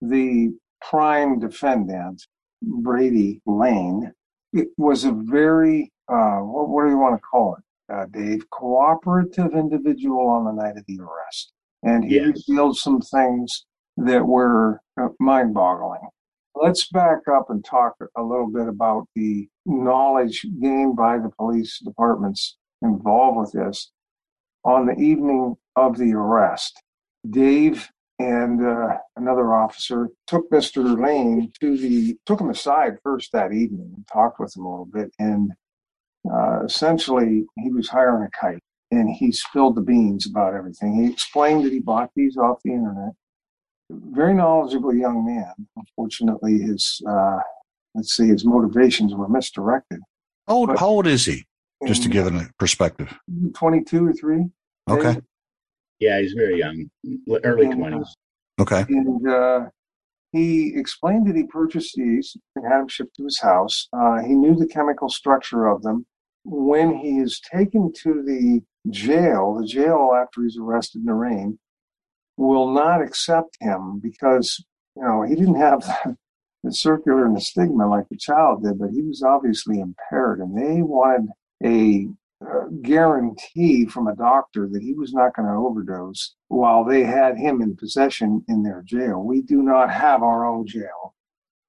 The 0.00 0.54
prime 0.80 1.38
defendant, 1.38 2.22
Brady 2.62 3.40
Lane, 3.46 4.12
it 4.52 4.68
was 4.76 5.04
a 5.04 5.12
very, 5.12 5.92
uh, 6.08 6.38
what, 6.38 6.68
what 6.68 6.84
do 6.84 6.90
you 6.90 6.98
want 6.98 7.16
to 7.16 7.20
call 7.20 7.56
it, 7.56 7.62
uh, 7.92 8.06
Dave? 8.06 8.48
Cooperative 8.50 9.52
individual 9.54 10.28
on 10.28 10.44
the 10.44 10.52
night 10.52 10.76
of 10.76 10.84
the 10.86 10.98
arrest. 11.00 11.52
And 11.82 12.04
he 12.04 12.16
Yes. 12.16 12.44
revealed 12.48 12.76
some 12.76 13.00
things 13.00 13.64
that 13.96 14.26
were 14.26 14.80
uh, 15.00 15.08
mind 15.18 15.54
boggling. 15.54 16.00
Let's 16.54 16.88
back 16.88 17.20
up 17.32 17.48
and 17.48 17.64
talk 17.64 17.94
a 18.16 18.22
little 18.22 18.50
bit 18.50 18.68
about 18.68 19.06
the 19.14 19.48
knowledge 19.66 20.44
gained 20.60 20.96
by 20.96 21.18
the 21.18 21.30
police 21.38 21.78
departments 21.78 22.56
involved 22.82 23.38
with 23.38 23.52
this. 23.52 23.90
On 24.64 24.84
the 24.86 24.94
evening 24.94 25.56
of 25.76 25.96
the 25.96 26.12
arrest, 26.12 26.82
Dave 27.28 27.88
and 28.18 28.62
uh, 28.64 28.98
another 29.16 29.54
officer 29.54 30.10
took 30.26 30.50
Mr. 30.50 31.00
Lane 31.02 31.50
to 31.60 31.78
the 31.78 32.16
took 32.26 32.40
him 32.40 32.50
aside 32.50 32.98
first 33.02 33.32
that 33.32 33.52
evening, 33.52 34.04
talked 34.12 34.38
with 34.38 34.54
him 34.54 34.64
a 34.64 34.70
little 34.70 34.84
bit, 34.86 35.14
and 35.18 35.52
uh, 36.32 36.64
essentially 36.64 37.44
he 37.58 37.70
was 37.70 37.88
hiring 37.88 38.24
a 38.24 38.30
kite, 38.38 38.62
and 38.90 39.08
he 39.08 39.30
spilled 39.30 39.76
the 39.76 39.82
beans 39.82 40.26
about 40.26 40.54
everything. 40.54 41.02
He 41.04 41.10
explained 41.10 41.64
that 41.64 41.72
he 41.72 41.78
bought 41.78 42.10
these 42.16 42.36
off 42.36 42.58
the 42.64 42.72
internet. 42.72 43.12
Very 43.90 44.34
knowledgeable 44.34 44.94
young 44.94 45.24
man. 45.24 45.52
Unfortunately, 45.76 46.58
his 46.58 47.00
uh, 47.08 47.38
let's 47.94 48.16
see, 48.16 48.28
his 48.28 48.44
motivations 48.44 49.14
were 49.14 49.28
misdirected. 49.28 50.00
How 50.46 50.54
old, 50.54 50.68
but, 50.68 50.78
how 50.78 50.88
old 50.88 51.06
is 51.06 51.24
he? 51.24 51.44
Just 51.86 52.02
to 52.02 52.08
give 52.08 52.26
it 52.26 52.34
a 52.34 52.50
perspective. 52.58 53.12
Twenty-two 53.54 54.06
or 54.06 54.12
three. 54.12 54.44
Okay. 54.88 55.18
Yeah, 55.98 56.20
he's 56.20 56.32
very 56.32 56.58
young, 56.58 56.90
early 57.44 57.66
uh, 57.66 57.72
twenties. 57.72 58.16
Okay. 58.60 58.84
And 58.88 59.28
uh, 59.28 59.60
he 60.32 60.72
explained 60.76 61.26
that 61.28 61.36
he 61.36 61.44
purchased 61.44 61.94
these 61.94 62.36
and 62.54 62.64
had 62.64 62.80
them 62.80 62.88
shipped 62.88 63.16
to 63.16 63.24
his 63.24 63.40
house. 63.40 63.88
Uh, 63.92 64.18
he 64.22 64.34
knew 64.34 64.54
the 64.54 64.66
chemical 64.66 65.08
structure 65.08 65.66
of 65.66 65.82
them. 65.82 66.06
When 66.44 66.96
he 66.96 67.18
is 67.18 67.40
taken 67.40 67.92
to 68.02 68.22
the 68.22 68.62
jail, 68.90 69.54
the 69.54 69.66
jail 69.66 70.12
after 70.16 70.42
he's 70.42 70.56
arrested 70.58 71.00
in 71.00 71.06
the 71.06 71.14
rain, 71.14 71.58
will 72.36 72.72
not 72.72 73.02
accept 73.02 73.56
him 73.60 74.00
because 74.00 74.64
you 74.96 75.02
know 75.02 75.22
he 75.22 75.34
didn't 75.34 75.56
have 75.56 75.80
the, 75.80 76.16
the 76.64 76.72
circular 76.72 77.26
and 77.26 77.36
the 77.36 77.40
stigma 77.40 77.88
like 77.88 78.08
the 78.08 78.16
child 78.16 78.62
did, 78.62 78.78
but 78.78 78.90
he 78.90 79.02
was 79.02 79.22
obviously 79.22 79.80
impaired, 79.80 80.40
and 80.40 80.56
they 80.56 80.82
wanted 80.82 81.28
a 81.62 82.08
uh, 82.42 82.64
guarantee 82.80 83.84
from 83.84 84.06
a 84.06 84.16
doctor 84.16 84.66
that 84.72 84.82
he 84.82 84.94
was 84.94 85.12
not 85.12 85.36
going 85.36 85.46
to 85.46 85.54
overdose 85.54 86.36
while 86.48 86.84
they 86.84 87.04
had 87.04 87.36
him 87.36 87.60
in 87.60 87.76
possession 87.76 88.42
in 88.48 88.62
their 88.62 88.82
jail. 88.82 89.22
We 89.22 89.42
do 89.42 89.62
not 89.62 89.90
have 89.90 90.22
our 90.22 90.46
own 90.46 90.66
jail. 90.66 91.14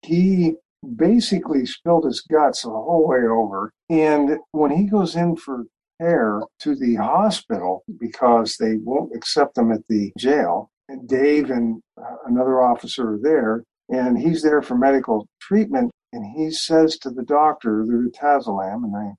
He 0.01 0.55
basically 0.95 1.65
spilled 1.65 2.05
his 2.05 2.21
guts 2.21 2.63
the 2.63 2.69
whole 2.69 3.07
way 3.07 3.19
over. 3.19 3.71
And 3.89 4.37
when 4.51 4.71
he 4.71 4.85
goes 4.85 5.15
in 5.15 5.35
for 5.35 5.65
care 5.99 6.41
to 6.59 6.75
the 6.75 6.95
hospital 6.95 7.83
because 7.99 8.57
they 8.57 8.75
won't 8.77 9.15
accept 9.15 9.57
him 9.57 9.71
at 9.71 9.87
the 9.87 10.11
jail, 10.17 10.71
Dave 11.05 11.51
and 11.51 11.81
uh, 11.97 12.15
another 12.25 12.61
officer 12.61 13.13
are 13.13 13.19
there, 13.21 13.63
and 13.89 14.17
he's 14.17 14.41
there 14.41 14.61
for 14.61 14.75
medical 14.75 15.27
treatment. 15.39 15.91
And 16.13 16.25
he 16.35 16.51
says 16.51 16.97
to 16.99 17.09
the 17.09 17.23
doctor, 17.23 17.85
the 17.85 18.11
etizolam, 18.11 18.83
and 18.83 18.95
I 18.95 19.11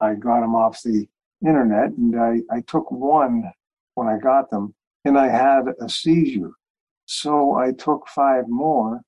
I 0.00 0.14
got 0.14 0.42
him 0.42 0.54
off 0.54 0.82
the 0.82 1.06
internet 1.44 1.90
and 1.90 2.18
I, 2.20 2.40
I 2.50 2.60
took 2.66 2.90
one 2.90 3.50
when 3.94 4.08
I 4.08 4.18
got 4.18 4.50
them 4.50 4.74
and 5.04 5.18
I 5.18 5.28
had 5.28 5.64
a 5.80 5.88
seizure. 5.88 6.52
So 7.06 7.54
I 7.54 7.72
took 7.72 8.06
five 8.08 8.44
more. 8.48 9.02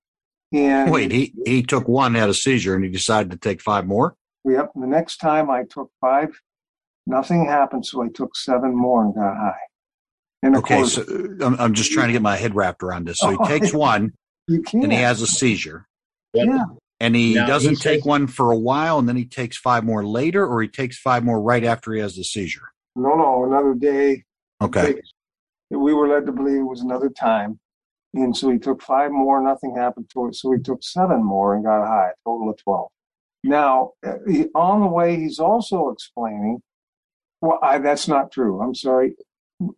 And 0.53 0.91
wait, 0.91 1.13
he, 1.13 1.33
he 1.47 1.63
took 1.63 1.89
one, 1.89 2.15
had 2.15 2.29
a 2.29 2.35
seizure, 2.35 2.75
and 2.75 2.85
he 2.85 2.91
decided 2.91 3.31
to 3.31 3.39
take 3.39 3.61
five 3.61 3.87
more? 3.87 4.17
Yep. 4.45 4.73
The 4.75 4.87
next 4.87 5.19
time 5.19 5.51
I 5.51 5.65
took 5.65 5.91
five, 6.01 6.41
nothing 7.07 7.47
happened. 7.47 7.87
So 7.87 8.03
I 8.03 8.09
took 8.09 8.37
seven 8.37 8.75
more 8.75 9.05
and 9.05 9.15
got 9.15 9.37
high. 9.37 9.55
And 10.43 10.57
okay, 10.57 10.79
course, 10.79 10.95
so 10.95 11.03
I'm, 11.43 11.55
I'm 11.61 11.75
just 11.75 11.93
trying 11.93 12.09
to 12.09 12.13
get 12.15 12.23
my 12.23 12.37
head 12.37 12.57
wrapped 12.57 12.83
around 12.83 13.07
this. 13.07 13.19
So 13.19 13.31
he 13.31 13.37
oh, 13.41 13.47
takes 13.47 13.73
one 13.73 14.13
and 14.49 14.93
he 14.93 14.99
has 14.99 15.23
a 15.23 15.27
seizure. 15.27 15.87
Yeah 16.35 16.65
and 17.01 17.17
he 17.17 17.35
no, 17.35 17.47
doesn't 17.47 17.71
he 17.71 17.77
take 17.77 18.05
one 18.05 18.27
for 18.27 18.53
a 18.53 18.59
while 18.59 18.99
and 18.99 19.09
then 19.09 19.17
he 19.17 19.25
takes 19.25 19.57
five 19.57 19.83
more 19.83 20.07
later 20.07 20.47
or 20.47 20.63
he 20.63 20.69
takes 20.69 20.99
five 20.99 21.25
more 21.25 21.41
right 21.41 21.65
after 21.65 21.93
he 21.93 22.01
has 22.01 22.15
the 22.15 22.23
seizure 22.23 22.71
no 22.95 23.15
no 23.17 23.45
another 23.47 23.75
day 23.75 24.23
okay 24.61 25.01
we 25.71 25.95
were 25.95 26.09
led 26.09 26.27
to 26.27 26.33
believe 26.33 26.59
it 26.59 26.65
was 26.65 26.83
another 26.83 27.09
time 27.09 27.59
and 28.15 28.37
so 28.37 28.51
he 28.51 28.59
took 28.59 28.83
five 28.83 29.11
more 29.11 29.43
nothing 29.43 29.75
happened 29.77 30.09
to 30.11 30.27
it 30.27 30.35
so 30.35 30.53
he 30.53 30.59
took 30.61 30.83
seven 30.83 31.25
more 31.25 31.55
and 31.55 31.65
got 31.65 31.87
high 31.87 32.11
total 32.25 32.51
of 32.51 32.57
12 32.63 32.89
now 33.45 33.93
uh, 34.07 34.15
he, 34.29 34.47
on 34.55 34.81
the 34.81 34.87
way 34.87 35.17
he's 35.17 35.39
also 35.39 35.91
explaining 35.91 36.61
well 37.41 37.59
I, 37.63 37.79
that's 37.79 38.09
not 38.09 38.33
true 38.33 38.61
i'm 38.61 38.75
sorry. 38.75 39.15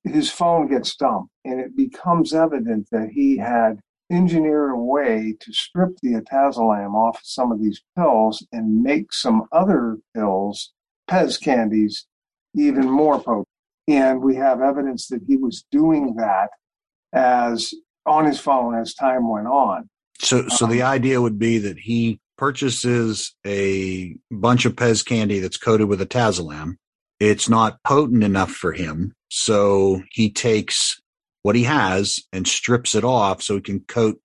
His 0.05 0.31
phone 0.31 0.69
gets 0.69 0.95
dumped 0.95 1.33
and 1.45 1.59
it 1.59 1.77
becomes 1.77 2.33
evident 2.33 2.87
that 2.93 3.09
he 3.13 3.37
had 3.39 3.81
engineered 4.13 4.71
a 4.71 4.77
way 4.77 5.35
to 5.41 5.53
strip 5.53 5.97
the 6.03 6.13
etizolam 6.13 6.95
off 6.95 7.21
some 7.25 7.51
of 7.51 7.61
these 7.61 7.83
pills 7.97 8.47
and 8.53 8.83
make 8.83 9.13
some 9.13 9.45
other 9.51 9.99
pills, 10.15 10.73
Pez 11.11 11.41
candies, 11.41 12.07
even 12.55 12.89
more 12.89 13.21
potent. 13.21 13.49
And 13.89 14.23
we 14.23 14.37
have 14.37 14.61
evidence 14.61 15.09
that 15.09 15.23
he 15.27 15.37
was 15.37 15.65
doing 15.73 16.15
that 16.17 16.51
as 17.13 17.75
on 18.07 18.25
his 18.25 18.41
phone 18.41 18.75
as 18.75 18.95
time 18.95 19.29
went 19.29 19.47
on. 19.47 19.89
So, 20.21 20.49
so 20.49 20.67
um, 20.67 20.71
the 20.71 20.83
idea 20.83 21.21
would 21.21 21.39
be 21.39 21.59
that 21.59 21.79
he 21.79 22.21
purchases 22.37 23.35
a 23.47 24.17
bunch 24.31 24.65
of 24.65 24.75
Pez 24.75 25.05
candy 25.05 25.41
that's 25.41 25.57
coated 25.57 25.89
with 25.89 26.01
etizolam. 26.01 26.77
It's 27.21 27.49
not 27.49 27.83
potent 27.85 28.25
enough 28.25 28.51
for 28.51 28.73
him, 28.73 29.15
so 29.31 30.03
he 30.11 30.31
takes 30.31 31.01
what 31.43 31.57
he 31.57 31.65
has 31.65 32.21
and 32.33 32.47
strips 32.47 32.95
it 32.95 33.05
off 33.05 33.43
so 33.43 33.57
he 33.57 33.61
can 33.61 33.81
coat 33.81 34.21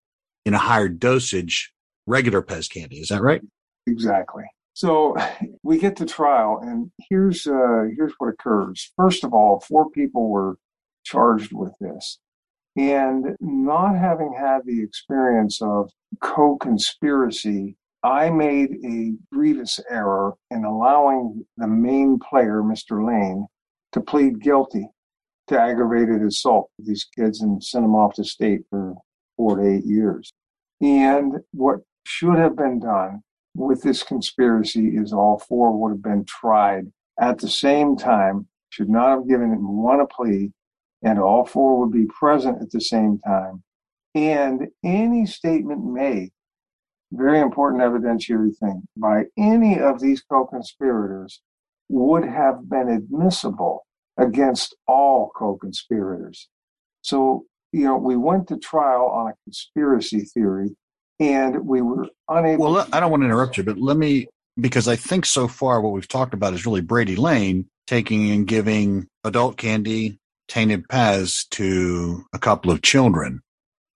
in 0.46 0.54
a 0.54 0.60
higher 0.60 0.90
dosage 0.90 1.72
regular 2.06 2.42
Pez 2.42 2.72
candy. 2.72 2.98
Is 2.98 3.10
that 3.10 3.22
right? 3.22 3.42
Exactly. 3.86 4.44
So 4.74 5.16
we 5.64 5.80
get 5.80 5.96
to 5.98 6.06
trial, 6.06 6.60
and 6.62 6.92
here's 7.10 7.48
uh, 7.48 7.86
here's 7.96 8.14
what 8.20 8.30
occurs. 8.30 8.92
First 8.96 9.24
of 9.24 9.34
all, 9.34 9.60
four 9.60 9.90
people 9.90 10.30
were 10.30 10.58
charged 11.04 11.52
with 11.52 11.74
this, 11.80 12.20
and 12.78 13.36
not 13.40 13.98
having 13.98 14.34
had 14.38 14.62
the 14.66 14.82
experience 14.82 15.62
of 15.62 15.90
co-conspiracy, 16.22 17.76
I 18.04 18.30
made 18.30 18.70
a 18.86 19.14
grievous 19.34 19.80
error 19.90 20.36
in 20.52 20.64
allowing 20.64 21.46
the 21.58 21.68
main 21.68 22.20
player, 22.20 22.62
Mr. 22.62 23.06
Lane, 23.06 23.48
to 23.94 24.02
plead 24.02 24.42
guilty 24.42 24.90
to 25.48 25.60
aggravated 25.60 26.22
assault 26.22 26.70
with 26.78 26.88
these 26.88 27.08
kids 27.18 27.42
and 27.42 27.64
send 27.64 27.84
them 27.84 27.96
off 27.96 28.14
to 28.16 28.24
state 28.24 28.62
for 28.70 28.94
four 29.36 29.58
to 29.58 29.68
eight 29.68 29.86
years. 29.86 30.32
And 30.80 31.38
what 31.52 31.80
should 32.06 32.38
have 32.38 32.56
been 32.56 32.80
done 32.80 33.22
with 33.56 33.82
this 33.82 34.04
conspiracy 34.04 34.90
is 34.96 35.14
all 35.14 35.40
four 35.40 35.76
would 35.78 35.90
have 35.90 36.04
been 36.04 36.26
tried 36.26 36.92
at 37.20 37.40
the 37.40 37.50
same 37.50 37.96
time, 37.96 38.48
should 38.70 38.90
not 38.90 39.10
have 39.10 39.28
given 39.28 39.58
one 39.60 40.00
a 40.00 40.06
plea, 40.06 40.52
and 41.08 41.20
all 41.20 41.46
four 41.46 41.80
would 41.80 41.92
be 41.92 42.06
present 42.06 42.62
at 42.62 42.72
the 42.72 42.82
same 42.82 43.20
time. 43.20 43.64
And 44.14 44.68
any 44.84 45.26
statement 45.26 45.86
made, 45.86 46.32
very 47.12 47.40
important 47.40 47.82
evidentiary 47.82 48.58
thing, 48.58 48.84
by 48.98 49.26
any 49.38 49.80
of 49.80 50.02
these 50.02 50.22
co 50.22 50.46
conspirators 50.46 51.42
would 51.90 52.26
have 52.26 52.70
been 52.70 52.90
admissible 52.90 53.86
against 54.18 54.76
all 54.88 55.32
co-conspirators. 55.36 56.50
So, 57.02 57.46
you 57.72 57.86
know, 57.86 57.96
we 57.98 58.18
went 58.18 58.48
to 58.50 58.58
trial 58.58 59.08
on 59.08 59.32
a 59.32 59.34
conspiracy 59.46 60.22
theory 60.22 60.76
and 61.20 61.66
we 61.66 61.82
were 61.82 62.08
unable. 62.28 62.74
Well, 62.74 62.88
I 62.92 63.00
don't 63.00 63.12
want 63.12 63.22
to 63.22 63.26
interrupt 63.26 63.58
you, 63.58 63.64
but 63.64 63.78
let 63.78 63.96
me, 63.96 64.28
because 64.60 64.88
I 64.88 64.96
think 64.98 65.26
so 65.26 65.48
far 65.48 65.80
what 65.80 65.94
we've 65.94 66.08
talked 66.08 66.34
about 66.34 66.54
is 66.54 66.66
really 66.66 66.82
Brady 66.82 67.16
Lane 67.16 67.68
taking 67.86 68.32
and 68.32 68.46
giving 68.46 69.08
adult 69.24 69.58
candy, 69.58 70.20
tainted 70.48 70.88
Pez 70.88 71.48
to 71.52 72.24
a 72.34 72.40
couple 72.40 72.72
of 72.72 72.82
children. 72.82 73.42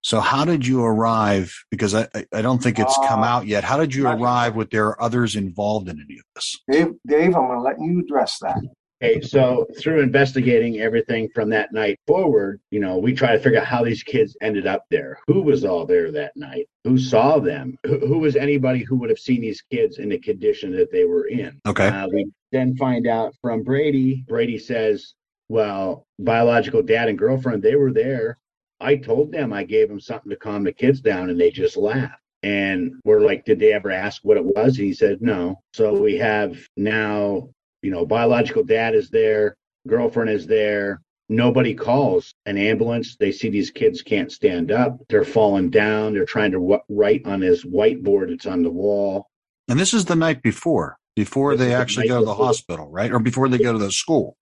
So 0.04 0.20
how 0.20 0.46
did 0.46 0.66
you 0.66 0.84
arrive? 0.84 1.56
Because 1.70 1.94
I, 1.94 2.08
I 2.34 2.42
don't 2.42 2.62
think 2.62 2.80
it's 2.80 2.98
come 3.08 3.22
uh, 3.22 3.28
out 3.28 3.46
yet. 3.46 3.64
How 3.64 3.78
did 3.78 3.94
you 3.94 4.08
arrive 4.08 4.56
with 4.56 4.72
there 4.72 4.88
are 4.88 5.02
others 5.02 5.36
involved 5.36 5.90
in 5.90 6.00
any 6.00 6.18
of 6.18 6.26
this? 6.36 6.60
Dave, 6.70 6.94
Dave, 7.08 7.36
I'm 7.36 7.48
going 7.48 7.58
to 7.58 7.62
let 7.62 7.80
you 7.80 8.00
address 8.00 8.40
that. 8.42 8.58
Okay, 9.04 9.20
so 9.22 9.66
through 9.80 10.02
investigating 10.02 10.80
everything 10.80 11.28
from 11.34 11.50
that 11.50 11.74
night 11.74 12.00
forward, 12.06 12.62
you 12.70 12.80
know, 12.80 13.00
we 13.00 13.14
try 13.14 13.32
to 13.32 13.40
figure 13.40 13.60
out 13.60 13.66
how 13.66 13.84
these 13.84 14.04
kids 14.04 14.38
ended 14.42 14.68
up 14.68 14.84
there. 14.92 15.18
Who 15.26 15.42
was 15.42 15.66
all 15.66 15.88
there 15.88 16.12
that 16.12 16.34
night? 16.36 16.68
Who 16.84 17.00
saw 17.00 17.40
them? 17.40 17.78
Who, 17.84 17.98
who 18.00 18.20
was 18.20 18.36
anybody 18.36 18.84
who 18.84 18.98
would 18.98 19.10
have 19.10 19.18
seen 19.18 19.42
these 19.42 19.64
kids 19.72 19.98
in 19.98 20.10
the 20.10 20.20
condition 20.20 20.72
that 20.74 20.92
they 20.92 21.06
were 21.06 21.26
in? 21.28 21.60
Okay. 21.66 21.88
Uh, 21.88 22.10
we 22.14 22.32
then 22.52 22.76
find 22.78 23.08
out 23.08 23.34
from 23.42 23.64
Brady. 23.64 24.24
Brady 24.28 24.60
says, 24.60 25.16
well, 25.52 26.06
biological 26.20 26.82
dad 26.82 27.10
and 27.10 27.18
girlfriend, 27.18 27.62
they 27.62 27.76
were 27.76 27.94
there. 27.94 28.38
I 28.80 28.96
told 28.96 29.32
them 29.32 29.54
I 29.54 29.64
gave 29.64 29.90
them 29.90 30.00
something 30.00 30.30
to 30.30 30.36
calm 30.36 30.64
the 30.64 30.72
kids 30.72 31.02
down 31.02 31.30
and 31.30 31.40
they 31.40 31.52
just 31.52 31.78
laughed. 31.78 32.20
And 32.44 32.94
we're 33.06 33.20
like, 33.20 33.46
did 33.46 33.60
they 33.60 33.74
ever 33.74 33.92
ask 33.92 34.22
what 34.24 34.38
it 34.38 34.46
was? 34.46 34.78
And 34.78 34.88
he 34.88 34.94
said, 34.94 35.22
no. 35.22 35.62
So 35.74 35.94
we 35.94 36.18
have 36.18 36.58
now 36.76 37.50
you 37.82 37.92
know, 37.92 38.06
biological 38.06 38.64
dad 38.64 38.96
is 38.96 39.10
there, 39.10 39.56
girlfriend 39.88 40.30
is 40.30 40.48
there. 40.48 41.02
Nobody 41.30 41.74
calls 41.74 42.34
an 42.46 42.58
ambulance. 42.58 43.16
They 43.16 43.32
see 43.32 43.50
these 43.50 43.72
kids 43.72 44.02
can't 44.02 44.32
stand 44.32 44.72
up. 44.72 44.98
They're 45.08 45.24
falling 45.24 45.70
down. 45.70 46.14
They're 46.14 46.26
trying 46.26 46.52
to 46.52 46.80
write 46.90 47.26
on 47.26 47.40
this 47.40 47.64
whiteboard 47.64 48.30
that's 48.30 48.46
on 48.46 48.64
the 48.64 48.70
wall. 48.70 49.28
And 49.70 49.80
this 49.80 49.94
is 49.94 50.04
the 50.04 50.16
night 50.16 50.42
before, 50.44 50.98
before 51.16 51.56
this 51.56 51.68
they 51.68 51.74
actually 51.74 52.08
the 52.08 52.16
go 52.16 52.20
to 52.20 52.26
the 52.26 52.32
before. 52.32 52.46
hospital, 52.48 52.90
right? 52.90 53.14
Or 53.14 53.20
before 53.20 53.48
they 53.48 53.60
go 53.60 53.72
to 53.72 53.80
the 53.80 53.92
school. 53.92 54.36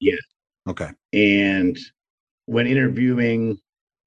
Yeah. 0.00 0.16
Okay. 0.66 0.90
And 1.12 1.78
when 2.46 2.66
interviewing 2.66 3.58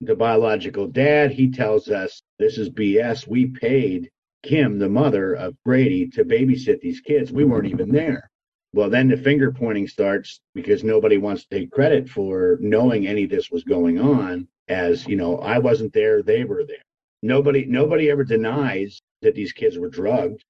the 0.02 0.16
biological 0.16 0.88
dad, 0.88 1.32
he 1.32 1.52
tells 1.52 1.90
us 1.90 2.22
this 2.40 2.58
is 2.58 2.70
BS. 2.70 3.28
We 3.28 3.48
paid 3.48 4.10
Kim, 4.44 4.80
the 4.80 4.90
mother 4.90 5.34
of 5.34 5.56
Brady, 5.64 6.08
to 6.10 6.24
babysit 6.24 6.80
these 6.82 7.02
kids. 7.02 7.32
We 7.32 7.46
weren't 7.46 7.68
even 7.68 7.92
there. 7.92 8.30
Well, 8.74 8.90
then 8.90 9.08
the 9.08 9.18
finger 9.18 9.52
pointing 9.52 9.88
starts 9.88 10.40
because 10.54 10.84
nobody 10.84 11.18
wants 11.18 11.46
to 11.46 11.60
take 11.60 11.72
credit 11.72 12.10
for 12.10 12.58
knowing 12.60 13.08
any 13.08 13.24
of 13.24 13.30
this 13.30 13.50
was 13.50 13.64
going 13.64 14.00
on. 14.00 14.48
As 14.68 15.08
you 15.08 15.16
know, 15.16 15.38
I 15.40 15.60
wasn't 15.60 15.94
there; 15.94 16.22
they 16.22 16.44
were 16.44 16.66
there. 16.66 16.84
Nobody, 17.24 17.66
nobody 17.66 18.12
ever 18.12 18.24
denies 18.24 19.02
that 19.22 19.34
these 19.34 19.54
kids 19.54 19.78
were 19.78 19.90
drugged 19.90 20.44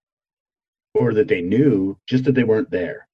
or 0.93 1.13
that 1.13 1.27
they 1.27 1.41
knew, 1.41 1.97
just 2.07 2.23
that 2.25 2.33
they 2.33 2.43
weren't 2.43 2.71
there. 2.71 3.06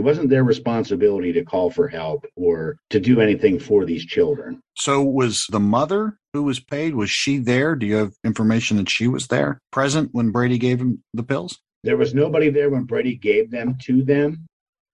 It 0.00 0.04
wasn't 0.04 0.30
their 0.30 0.44
responsibility 0.44 1.30
to 1.34 1.44
call 1.44 1.68
for 1.68 1.86
help 1.86 2.24
or 2.34 2.78
to 2.88 2.98
do 2.98 3.20
anything 3.20 3.58
for 3.58 3.84
these 3.84 4.06
children. 4.06 4.62
So, 4.74 5.02
was 5.02 5.44
the 5.50 5.60
mother 5.60 6.16
who 6.32 6.42
was 6.42 6.58
paid? 6.58 6.94
Was 6.94 7.10
she 7.10 7.36
there? 7.36 7.76
Do 7.76 7.84
you 7.84 7.96
have 7.96 8.14
information 8.24 8.78
that 8.78 8.88
she 8.88 9.08
was 9.08 9.26
there, 9.26 9.58
present 9.70 10.08
when 10.12 10.30
Brady 10.30 10.56
gave 10.56 10.80
him 10.80 11.02
the 11.12 11.22
pills? 11.22 11.58
There 11.84 11.98
was 11.98 12.14
nobody 12.14 12.48
there 12.48 12.70
when 12.70 12.84
Brady 12.84 13.14
gave 13.14 13.50
them 13.50 13.76
to 13.82 14.02
them, 14.02 14.46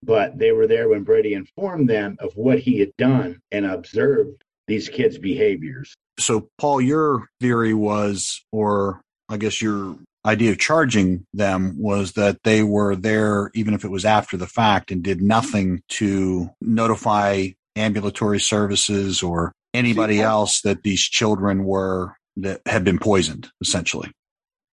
but 0.02 0.36
they 0.38 0.50
were 0.50 0.66
there 0.66 0.88
when 0.88 1.04
Brady 1.04 1.34
informed 1.34 1.88
them 1.88 2.16
of 2.18 2.32
what 2.34 2.58
he 2.58 2.80
had 2.80 2.90
done 2.98 3.38
and 3.52 3.64
observed 3.64 4.42
these 4.66 4.88
kids' 4.88 5.18
behaviors. 5.18 5.94
So, 6.18 6.48
Paul, 6.58 6.80
your 6.80 7.28
theory 7.40 7.74
was, 7.74 8.44
or 8.50 9.02
I 9.28 9.36
guess 9.36 9.62
your 9.62 9.98
idea 10.26 10.50
of 10.50 10.58
charging 10.58 11.24
them 11.32 11.74
was 11.78 12.12
that 12.12 12.42
they 12.42 12.62
were 12.62 12.96
there 12.96 13.50
even 13.54 13.74
if 13.74 13.84
it 13.84 13.90
was 13.90 14.04
after 14.04 14.36
the 14.36 14.46
fact 14.46 14.90
and 14.90 15.02
did 15.02 15.22
nothing 15.22 15.82
to 15.88 16.50
notify 16.60 17.48
ambulatory 17.76 18.40
services 18.40 19.22
or 19.22 19.52
anybody 19.72 20.20
else 20.20 20.62
that 20.62 20.82
these 20.82 21.02
children 21.02 21.64
were 21.64 22.16
that 22.36 22.60
had 22.66 22.84
been 22.84 22.98
poisoned 22.98 23.50
essentially. 23.60 24.10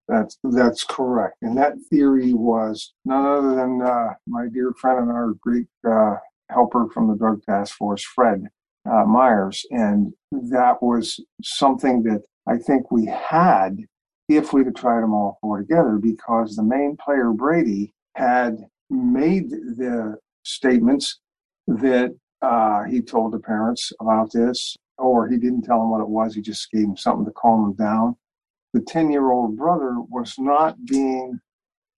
That's 0.08 0.38
that's 0.44 0.84
correct. 0.84 1.36
And 1.42 1.58
that 1.58 1.74
theory 1.90 2.34
was 2.34 2.94
none 3.06 3.26
other 3.26 3.56
than 3.56 3.82
uh, 3.82 4.14
my 4.28 4.48
dear 4.52 4.74
friend 4.74 5.00
and 5.00 5.12
our 5.12 5.34
great 5.42 5.68
uh, 5.88 6.16
helper 6.50 6.88
from 6.94 7.08
the 7.08 7.16
drug 7.16 7.44
task 7.44 7.76
force 7.76 8.04
fred 8.04 8.46
uh, 8.90 9.06
myers. 9.06 9.66
And 9.72 10.14
that 10.32 10.82
was 10.82 11.20
something 11.44 12.04
that 12.04 12.22
i 12.48 12.58
think 12.58 12.92
we 12.92 13.06
had 13.06 13.78
if 14.38 14.54
we'd 14.54 14.68
have 14.68 14.76
tried 14.76 15.02
them 15.02 15.14
all 15.14 15.38
four 15.42 15.60
together 15.60 15.98
because 15.98 16.56
the 16.56 16.64
main 16.64 16.96
player, 16.98 17.32
Brady, 17.32 17.94
had 18.16 18.58
made 18.90 19.50
the 19.50 20.18
statements 20.44 21.20
that 21.68 22.16
uh, 22.42 22.84
he 22.84 23.02
told 23.02 23.34
the 23.34 23.40
parents 23.40 23.92
about 24.00 24.32
this, 24.32 24.76
or 24.98 25.28
he 25.28 25.38
didn't 25.38 25.64
tell 25.64 25.80
them 25.80 25.90
what 25.90 26.02
it 26.02 26.10
was. 26.10 26.36
He 26.36 26.42
just 26.42 26.70
gave 26.72 26.84
them 26.84 26.98
something 26.98 27.26
to 27.26 27.32
calm 27.32 27.64
them 27.64 27.74
down. 27.74 28.16
The 28.74 28.82
10 28.82 29.12
year 29.12 29.32
old 29.32 29.58
brother 29.58 29.96
was 30.00 30.36
not 30.38 30.86
being, 30.86 31.40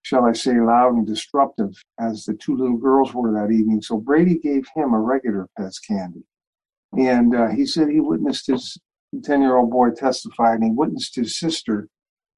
shall 0.04 0.26
I 0.26 0.34
say, 0.34 0.60
loud 0.60 0.94
and 0.94 1.06
disruptive 1.06 1.74
as 2.00 2.26
the 2.26 2.34
two 2.34 2.56
little 2.56 2.78
girls 2.78 3.14
were 3.14 3.32
that 3.34 3.54
evening. 3.54 3.82
So 3.82 3.98
Brady 3.98 4.38
gave 4.38 4.66
him 4.76 4.94
a 4.94 5.00
regular 5.00 5.48
Pez 5.60 5.76
candy. 5.86 6.24
And 6.98 7.36
uh, 7.36 7.50
he 7.50 7.66
said 7.66 7.90
he 7.90 8.00
witnessed 8.00 8.48
his 8.48 8.78
10 9.24 9.42
year 9.42 9.58
old 9.58 9.70
boy 9.70 9.92
testify 9.92 10.54
and 10.54 10.64
he 10.64 10.72
witnessed 10.72 11.16
his 11.16 11.38
sister 11.38 11.90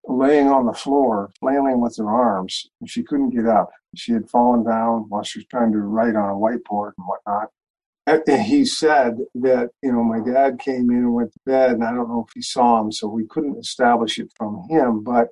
laying 0.05 0.47
on 0.47 0.65
the 0.65 0.73
floor, 0.73 1.31
flailing 1.39 1.81
with 1.81 1.97
her 1.97 2.09
arms, 2.09 2.67
and 2.79 2.89
she 2.89 3.03
couldn't 3.03 3.29
get 3.29 3.45
up. 3.45 3.69
She 3.95 4.11
had 4.13 4.29
fallen 4.29 4.63
down 4.63 5.05
while 5.09 5.23
she 5.23 5.39
was 5.39 5.47
trying 5.47 5.71
to 5.71 5.79
write 5.79 6.15
on 6.15 6.29
a 6.29 6.33
whiteboard 6.33 6.91
and 6.97 7.07
whatnot. 7.07 7.49
And 8.05 8.41
he 8.41 8.65
said 8.65 9.19
that, 9.35 9.69
you 9.81 9.93
know, 9.93 10.03
my 10.03 10.19
dad 10.19 10.59
came 10.59 10.89
in 10.89 10.97
and 10.97 11.13
went 11.13 11.31
to 11.31 11.39
bed, 11.45 11.71
and 11.71 11.83
I 11.83 11.91
don't 11.91 12.09
know 12.09 12.25
if 12.27 12.33
he 12.33 12.41
saw 12.41 12.81
him, 12.81 12.91
so 12.91 13.07
we 13.07 13.25
couldn't 13.25 13.57
establish 13.57 14.19
it 14.19 14.29
from 14.35 14.67
him, 14.69 15.03
but 15.03 15.29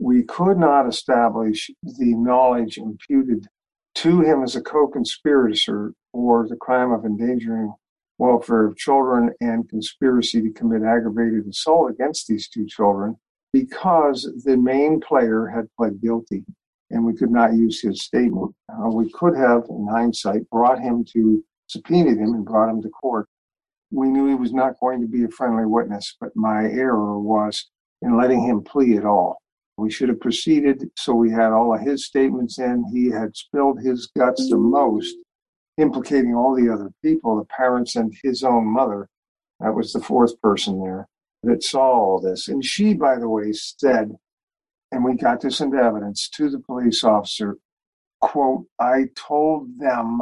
we 0.00 0.24
could 0.24 0.58
not 0.58 0.88
establish 0.88 1.70
the 1.84 2.14
knowledge 2.14 2.76
imputed 2.76 3.46
to 3.94 4.20
him 4.20 4.42
as 4.42 4.56
a 4.56 4.60
co 4.60 4.88
conspirator 4.88 5.92
for 6.10 6.48
the 6.48 6.56
crime 6.56 6.90
of 6.90 7.04
endangering 7.04 7.72
welfare 8.18 8.66
of 8.66 8.76
children 8.76 9.30
and 9.40 9.68
conspiracy 9.68 10.42
to 10.42 10.50
commit 10.50 10.82
aggravated 10.82 11.46
assault 11.46 11.90
against 11.90 12.26
these 12.26 12.48
two 12.48 12.66
children 12.66 13.16
because 13.52 14.30
the 14.44 14.56
main 14.56 15.00
player 15.00 15.46
had 15.46 15.68
pled 15.76 16.00
guilty 16.00 16.44
and 16.90 17.04
we 17.04 17.14
could 17.14 17.30
not 17.30 17.54
use 17.54 17.80
his 17.80 18.02
statement. 18.02 18.54
Uh, 18.68 18.88
we 18.88 19.10
could 19.10 19.36
have, 19.36 19.64
in 19.68 19.86
hindsight, 19.90 20.48
brought 20.50 20.78
him 20.78 21.04
to, 21.12 21.42
subpoenaed 21.66 22.18
him 22.18 22.34
and 22.34 22.44
brought 22.44 22.68
him 22.68 22.82
to 22.82 22.88
court. 22.90 23.28
We 23.90 24.08
knew 24.08 24.28
he 24.28 24.34
was 24.34 24.52
not 24.52 24.78
going 24.80 25.00
to 25.00 25.06
be 25.06 25.24
a 25.24 25.28
friendly 25.28 25.66
witness, 25.66 26.16
but 26.20 26.36
my 26.36 26.64
error 26.64 27.18
was 27.18 27.70
in 28.02 28.16
letting 28.16 28.42
him 28.42 28.62
plea 28.62 28.96
at 28.96 29.04
all. 29.04 29.38
We 29.78 29.90
should 29.90 30.10
have 30.10 30.20
proceeded 30.20 30.90
so 30.96 31.14
we 31.14 31.30
had 31.30 31.50
all 31.50 31.74
of 31.74 31.80
his 31.80 32.06
statements 32.06 32.58
in. 32.58 32.84
He 32.92 33.10
had 33.10 33.36
spilled 33.36 33.80
his 33.80 34.10
guts 34.16 34.48
the 34.50 34.58
most, 34.58 35.14
implicating 35.78 36.34
all 36.34 36.54
the 36.54 36.70
other 36.72 36.90
people, 37.02 37.36
the 37.36 37.46
parents 37.46 37.96
and 37.96 38.14
his 38.22 38.44
own 38.44 38.66
mother. 38.66 39.08
That 39.60 39.74
was 39.74 39.92
the 39.92 40.00
fourth 40.00 40.38
person 40.42 40.82
there 40.82 41.08
that 41.42 41.62
saw 41.62 41.92
all 41.92 42.20
this. 42.20 42.48
And 42.48 42.64
she, 42.64 42.94
by 42.94 43.18
the 43.18 43.28
way, 43.28 43.52
said, 43.52 44.12
and 44.90 45.04
we 45.04 45.14
got 45.14 45.40
this 45.40 45.60
into 45.60 45.78
evidence 45.78 46.28
to 46.36 46.50
the 46.50 46.60
police 46.60 47.02
officer, 47.02 47.56
quote, 48.20 48.66
I 48.78 49.06
told 49.16 49.68
them 49.78 50.20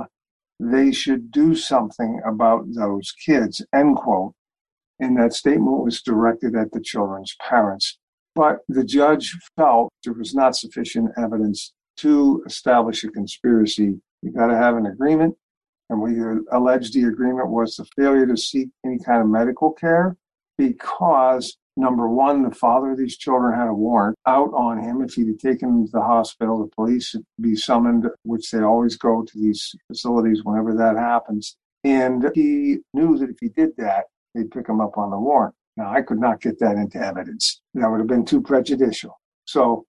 they 0.59 0.93
should 0.93 1.31
do 1.31 1.55
something 1.55 2.21
about 2.27 2.65
those 2.75 3.13
kids, 3.25 3.65
end 3.75 3.97
quote. 3.97 4.35
And 5.01 5.19
that 5.19 5.33
statement 5.33 5.83
was 5.83 6.03
directed 6.03 6.55
at 6.55 6.73
the 6.73 6.81
children's 6.81 7.35
parents. 7.49 7.99
But 8.35 8.59
the 8.69 8.85
judge 8.85 9.37
felt 9.57 9.93
there 10.05 10.13
was 10.13 10.35
not 10.35 10.57
sufficient 10.57 11.11
evidence 11.17 11.73
to 11.99 12.43
establish 12.47 13.03
a 13.03 13.09
conspiracy. 13.09 14.01
You 14.23 14.33
got 14.33 14.49
to 14.49 14.57
have 14.57 14.77
an 14.77 14.87
agreement. 14.87 15.35
And 15.89 16.01
we 16.01 16.15
alleged 16.53 16.95
the 16.95 17.05
agreement 17.05 17.49
was 17.49 17.77
the 17.77 17.87
failure 17.97 18.27
to 18.27 18.37
seek 18.37 18.69
any 18.85 18.99
kind 18.99 19.21
of 19.21 19.29
medical 19.29 19.73
care 19.73 20.17
because 20.61 21.57
number 21.79 22.07
one, 22.07 22.43
the 22.43 22.55
father 22.55 22.91
of 22.91 22.99
these 22.99 23.17
children 23.17 23.59
had 23.59 23.69
a 23.69 23.73
warrant 23.73 24.19
out 24.27 24.53
on 24.53 24.79
him. 24.79 25.01
If 25.01 25.15
he'd 25.15 25.41
taken 25.41 25.69
them 25.71 25.87
to 25.87 25.93
the 25.93 26.03
hospital, 26.03 26.59
the 26.59 26.71
police 26.77 27.15
would 27.15 27.25
be 27.41 27.57
summoned, 27.57 28.07
which 28.25 28.51
they 28.51 28.61
always 28.61 28.99
go 28.99 29.23
to 29.23 29.39
these 29.39 29.75
facilities 29.89 30.45
whenever 30.45 30.75
that 30.75 30.97
happens. 30.99 31.57
And 31.83 32.31
he 32.35 32.81
knew 32.93 33.17
that 33.17 33.31
if 33.31 33.37
he 33.41 33.49
did 33.49 33.71
that, 33.79 34.05
they'd 34.35 34.51
pick 34.51 34.69
him 34.69 34.83
up 34.83 34.99
on 34.99 35.11
the 35.11 35.19
warrant. 35.19 35.55
Now, 35.79 35.91
I 35.91 36.03
could 36.03 36.21
not 36.21 36.43
get 36.43 36.59
that 36.59 36.77
into 36.77 36.99
evidence. 36.99 37.63
That 37.73 37.91
would 37.91 38.01
have 38.01 38.07
been 38.07 38.27
too 38.27 38.43
prejudicial. 38.43 39.19
So 39.47 39.87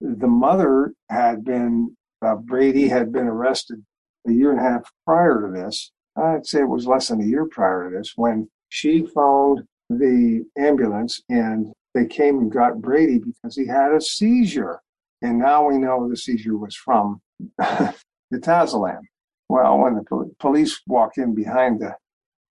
the 0.00 0.28
mother 0.28 0.94
had 1.10 1.44
been, 1.44 1.96
uh, 2.24 2.36
Brady 2.36 2.86
had 2.86 3.12
been 3.12 3.26
arrested 3.26 3.84
a 4.28 4.32
year 4.32 4.52
and 4.52 4.60
a 4.60 4.62
half 4.62 4.88
prior 5.04 5.48
to 5.48 5.52
this. 5.52 5.90
I'd 6.16 6.46
say 6.46 6.60
it 6.60 6.68
was 6.68 6.86
less 6.86 7.08
than 7.08 7.20
a 7.20 7.26
year 7.26 7.46
prior 7.46 7.90
to 7.90 7.96
this 7.96 8.12
when 8.14 8.48
she 8.68 9.04
phoned 9.04 9.64
the 9.98 10.44
ambulance 10.60 11.20
and 11.28 11.72
they 11.94 12.06
came 12.06 12.38
and 12.38 12.50
got 12.50 12.80
Brady 12.80 13.18
because 13.18 13.56
he 13.56 13.66
had 13.66 13.92
a 13.92 14.00
seizure. 14.00 14.80
And 15.20 15.38
now 15.38 15.68
we 15.68 15.78
know 15.78 16.08
the 16.08 16.16
seizure 16.16 16.56
was 16.56 16.74
from 16.74 17.20
the 17.58 17.94
etizolam. 18.32 19.00
Well, 19.48 19.78
when 19.78 19.94
the 19.94 20.30
police 20.38 20.80
walk 20.86 21.18
in 21.18 21.34
behind 21.34 21.80
the 21.80 21.94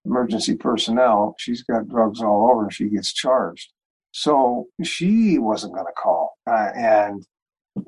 emergency 0.05 0.55
personnel, 0.55 1.35
she's 1.39 1.63
got 1.63 1.87
drugs 1.87 2.21
all 2.21 2.49
over 2.51 2.63
and 2.63 2.73
she 2.73 2.89
gets 2.89 3.13
charged. 3.13 3.71
So 4.11 4.67
she 4.83 5.39
wasn't 5.39 5.73
going 5.73 5.85
to 5.85 5.93
call. 5.93 6.37
Uh, 6.45 6.69
and 6.75 7.25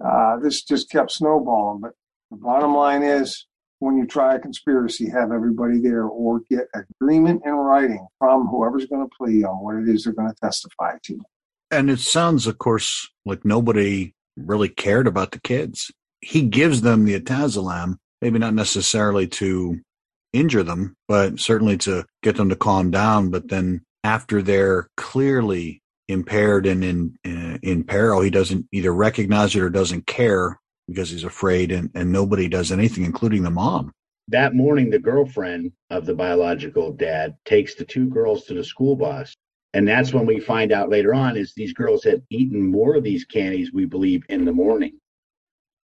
uh, 0.03 0.37
this 0.37 0.63
just 0.63 0.89
kept 0.89 1.11
snowballing. 1.11 1.81
But 1.81 1.91
the 2.31 2.37
bottom 2.37 2.75
line 2.75 3.03
is 3.03 3.45
when 3.83 3.97
you 3.97 4.07
try 4.07 4.35
a 4.35 4.39
conspiracy, 4.39 5.09
have 5.09 5.33
everybody 5.33 5.77
there 5.77 6.05
or 6.05 6.39
get 6.49 6.67
agreement 6.73 7.41
in 7.45 7.51
writing 7.51 8.07
from 8.17 8.47
whoever's 8.47 8.85
going 8.85 9.05
to 9.05 9.15
plea 9.15 9.43
on 9.43 9.61
what 9.61 9.75
it 9.75 9.89
is 9.89 10.05
they're 10.05 10.13
going 10.13 10.29
to 10.29 10.35
testify 10.41 10.93
to. 11.03 11.19
And 11.69 11.89
it 11.89 11.99
sounds, 11.99 12.47
of 12.47 12.59
course, 12.59 13.09
like 13.25 13.43
nobody 13.43 14.13
really 14.37 14.69
cared 14.69 15.05
about 15.05 15.31
the 15.31 15.41
kids. 15.41 15.91
He 16.21 16.43
gives 16.43 16.81
them 16.81 17.03
the 17.03 17.19
etizolam, 17.19 17.97
maybe 18.21 18.39
not 18.39 18.53
necessarily 18.53 19.27
to 19.27 19.81
injure 20.31 20.63
them, 20.63 20.95
but 21.09 21.39
certainly 21.39 21.77
to 21.79 22.05
get 22.21 22.37
them 22.37 22.47
to 22.49 22.55
calm 22.55 22.89
down. 22.89 23.31
But 23.31 23.49
then 23.49 23.81
after 24.05 24.41
they're 24.41 24.87
clearly 24.95 25.81
impaired 26.07 26.65
and 26.67 26.83
in, 26.83 27.17
in 27.61 27.83
peril, 27.83 28.21
he 28.21 28.29
doesn't 28.29 28.65
either 28.71 28.93
recognize 28.93 29.55
it 29.55 29.61
or 29.61 29.69
doesn't 29.69 30.07
care 30.07 30.57
because 30.87 31.09
he's 31.09 31.23
afraid 31.23 31.71
and, 31.71 31.89
and 31.95 32.11
nobody 32.11 32.47
does 32.47 32.71
anything, 32.71 33.05
including 33.05 33.43
the 33.43 33.51
mom. 33.51 33.91
That 34.29 34.55
morning, 34.55 34.89
the 34.89 34.99
girlfriend 34.99 35.71
of 35.89 36.05
the 36.05 36.15
biological 36.15 36.93
dad 36.93 37.35
takes 37.45 37.75
the 37.75 37.85
two 37.85 38.07
girls 38.07 38.45
to 38.45 38.53
the 38.53 38.63
school 38.63 38.95
bus. 38.95 39.33
And 39.73 39.87
that's 39.87 40.13
when 40.13 40.25
we 40.25 40.39
find 40.39 40.71
out 40.71 40.89
later 40.89 41.13
on 41.13 41.35
is 41.35 41.53
these 41.53 41.73
girls 41.73 42.03
had 42.03 42.21
eaten 42.29 42.71
more 42.71 42.95
of 42.95 43.03
these 43.03 43.25
candies, 43.25 43.73
we 43.73 43.85
believe, 43.85 44.23
in 44.29 44.45
the 44.45 44.53
morning 44.53 44.99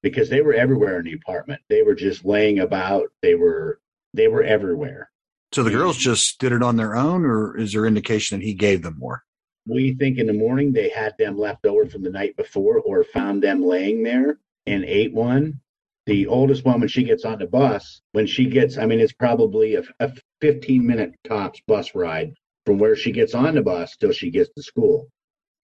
because 0.02 0.28
they 0.28 0.40
were 0.40 0.54
everywhere 0.54 0.98
in 0.98 1.06
the 1.06 1.14
apartment. 1.14 1.60
They 1.68 1.82
were 1.82 1.94
just 1.94 2.24
laying 2.24 2.60
about. 2.60 3.08
They 3.22 3.34
were 3.34 3.80
they 4.14 4.28
were 4.28 4.42
everywhere. 4.42 5.10
So 5.52 5.62
the 5.62 5.70
girls 5.70 5.96
just 5.96 6.38
did 6.38 6.52
it 6.52 6.62
on 6.62 6.76
their 6.76 6.94
own, 6.94 7.24
or 7.24 7.56
is 7.56 7.72
there 7.72 7.86
indication 7.86 8.38
that 8.38 8.44
he 8.44 8.52
gave 8.52 8.82
them 8.82 8.96
more? 8.98 9.24
We 9.66 9.94
think 9.94 10.18
in 10.18 10.26
the 10.26 10.34
morning 10.34 10.72
they 10.72 10.90
had 10.90 11.14
them 11.18 11.38
left 11.38 11.66
over 11.66 11.86
from 11.86 12.02
the 12.02 12.10
night 12.10 12.36
before 12.36 12.80
or 12.80 13.04
found 13.04 13.42
them 13.42 13.62
laying 13.62 14.02
there 14.02 14.38
and 14.68 14.84
ate 14.84 15.12
one. 15.12 15.60
The 16.06 16.26
oldest 16.26 16.64
one, 16.64 16.80
when 16.80 16.88
she 16.88 17.02
gets 17.02 17.24
on 17.24 17.38
the 17.38 17.46
bus, 17.46 18.00
when 18.12 18.26
she 18.26 18.46
gets, 18.46 18.78
I 18.78 18.86
mean, 18.86 19.00
it's 19.00 19.12
probably 19.12 19.74
a, 19.74 19.82
a 20.00 20.12
15 20.40 20.86
minute 20.86 21.14
tops 21.24 21.60
bus 21.66 21.94
ride 21.94 22.32
from 22.64 22.78
where 22.78 22.96
she 22.96 23.12
gets 23.12 23.34
on 23.34 23.54
the 23.54 23.62
bus 23.62 23.96
till 23.96 24.12
she 24.12 24.30
gets 24.30 24.50
to 24.54 24.62
school. 24.62 25.08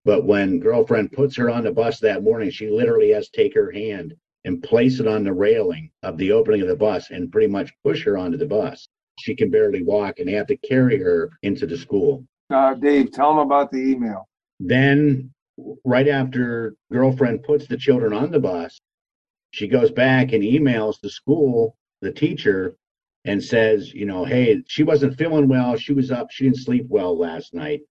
But 0.04 0.26
when 0.26 0.60
girlfriend 0.60 1.12
puts 1.12 1.36
her 1.36 1.48
on 1.48 1.64
the 1.64 1.72
bus 1.72 1.98
that 2.00 2.22
morning, 2.22 2.50
she 2.50 2.68
literally 2.68 3.10
has 3.10 3.28
to 3.30 3.42
take 3.42 3.54
her 3.54 3.70
hand 3.70 4.14
and 4.44 4.62
place 4.62 5.00
it 5.00 5.06
on 5.06 5.24
the 5.24 5.32
railing 5.32 5.90
of 6.02 6.18
the 6.18 6.32
opening 6.32 6.60
of 6.60 6.68
the 6.68 6.76
bus 6.76 7.10
and 7.10 7.32
pretty 7.32 7.46
much 7.46 7.72
push 7.82 8.04
her 8.04 8.18
onto 8.18 8.36
the 8.36 8.46
bus. 8.46 8.86
She 9.18 9.34
can 9.34 9.50
barely 9.50 9.82
walk 9.82 10.18
and 10.18 10.28
they 10.28 10.32
have 10.32 10.48
to 10.48 10.56
carry 10.58 10.98
her 10.98 11.30
into 11.42 11.66
the 11.66 11.78
school. 11.78 12.26
Uh, 12.50 12.74
Dave, 12.74 13.12
tell 13.12 13.30
them 13.30 13.38
about 13.38 13.70
the 13.70 13.78
email. 13.78 14.28
Then, 14.60 15.32
right 15.84 16.08
after 16.08 16.74
girlfriend 16.92 17.42
puts 17.42 17.66
the 17.66 17.76
children 17.76 18.12
on 18.12 18.30
the 18.30 18.40
bus, 18.40 18.80
she 19.54 19.68
goes 19.68 19.92
back 19.92 20.32
and 20.32 20.42
emails 20.42 21.00
the 21.00 21.08
school, 21.08 21.76
the 22.02 22.10
teacher, 22.10 22.76
and 23.24 23.42
says, 23.42 23.94
you 23.94 24.04
know, 24.04 24.24
hey, 24.24 24.64
she 24.66 24.82
wasn't 24.82 25.16
feeling 25.16 25.46
well. 25.46 25.76
She 25.76 25.92
was 25.92 26.10
up. 26.10 26.32
She 26.32 26.44
didn't 26.44 26.58
sleep 26.58 26.86
well 26.88 27.16
last 27.16 27.54
night. 27.54 27.82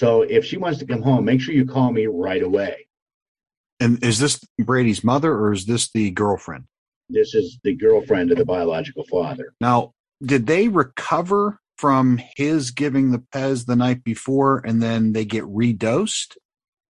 So 0.00 0.22
if 0.22 0.46
she 0.46 0.56
wants 0.56 0.78
to 0.78 0.86
come 0.86 1.02
home, 1.02 1.26
make 1.26 1.42
sure 1.42 1.54
you 1.54 1.66
call 1.66 1.92
me 1.92 2.06
right 2.06 2.42
away. 2.42 2.88
And 3.78 4.02
is 4.02 4.20
this 4.20 4.42
Brady's 4.58 5.04
mother 5.04 5.34
or 5.34 5.52
is 5.52 5.66
this 5.66 5.90
the 5.92 6.10
girlfriend? 6.12 6.64
This 7.10 7.34
is 7.34 7.58
the 7.62 7.74
girlfriend 7.74 8.30
of 8.30 8.38
the 8.38 8.46
biological 8.46 9.04
father. 9.04 9.52
Now, 9.60 9.92
did 10.24 10.46
they 10.46 10.68
recover 10.68 11.60
from 11.76 12.22
his 12.36 12.70
giving 12.70 13.10
the 13.10 13.22
Pez 13.34 13.66
the 13.66 13.76
night 13.76 14.02
before 14.02 14.62
and 14.64 14.82
then 14.82 15.12
they 15.12 15.26
get 15.26 15.44
redosed? 15.44 16.36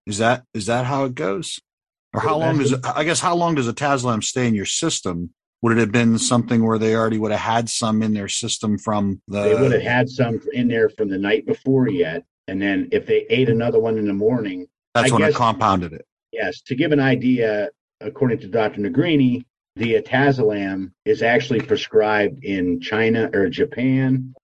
Is 0.07 0.19
that 0.19 0.45
is 0.55 0.67
that 0.67 0.87
how 0.87 1.07
it 1.07 1.17
goes? 1.17 1.59
Or 2.15 2.21
how 2.21 2.39
long 2.39 2.59
does 2.59 2.73
it, 2.73 2.81
I 2.85 3.05
guess 3.05 3.21
how 3.21 3.35
long 3.35 3.55
does 3.55 3.69
etizolam 3.69 4.23
stay 4.23 4.47
in 4.47 4.55
your 4.55 4.67
system? 4.67 5.31
Would 5.63 5.79
it 5.79 5.81
have 5.81 5.93
been 5.93 6.19
something 6.19 6.67
where 6.67 6.79
they 6.79 6.95
already 6.95 7.19
would 7.19 7.31
have 7.31 7.41
had 7.41 7.71
some 7.71 8.03
in 8.03 8.15
their 8.15 8.29
system 8.29 8.79
from 8.79 9.23
the 9.29 9.43
They 9.43 9.55
would 9.55 9.73
have 9.73 9.83
had 9.83 10.09
some 10.09 10.41
in 10.53 10.69
there 10.69 10.89
from 10.91 11.09
the 11.09 11.19
night 11.19 11.47
before 11.47 11.89
yet. 11.89 12.25
And 12.49 12.61
then 12.61 12.89
if 12.91 13.07
they 13.07 13.27
ate 13.31 13.49
another 13.49 13.79
one 13.79 13.97
in 13.97 14.07
the 14.07 14.13
morning, 14.13 14.67
that's 14.95 15.11
I 15.11 15.15
when 15.15 15.23
it 15.23 15.35
compounded 15.35 15.93
it. 15.93 16.05
Yes, 16.33 16.61
to 16.63 16.75
give 16.75 16.93
an 16.93 17.01
idea, 17.01 17.71
according 18.01 18.41
to 18.41 18.49
Dr. 18.49 18.81
Negrini, 18.81 19.45
the 19.77 19.95
etizolam 19.95 20.91
is 21.05 21.23
actually 21.23 21.61
prescribed 21.61 22.45
in 22.45 22.81
China 22.81 23.31
or 23.33 23.49
Japan, 23.49 24.35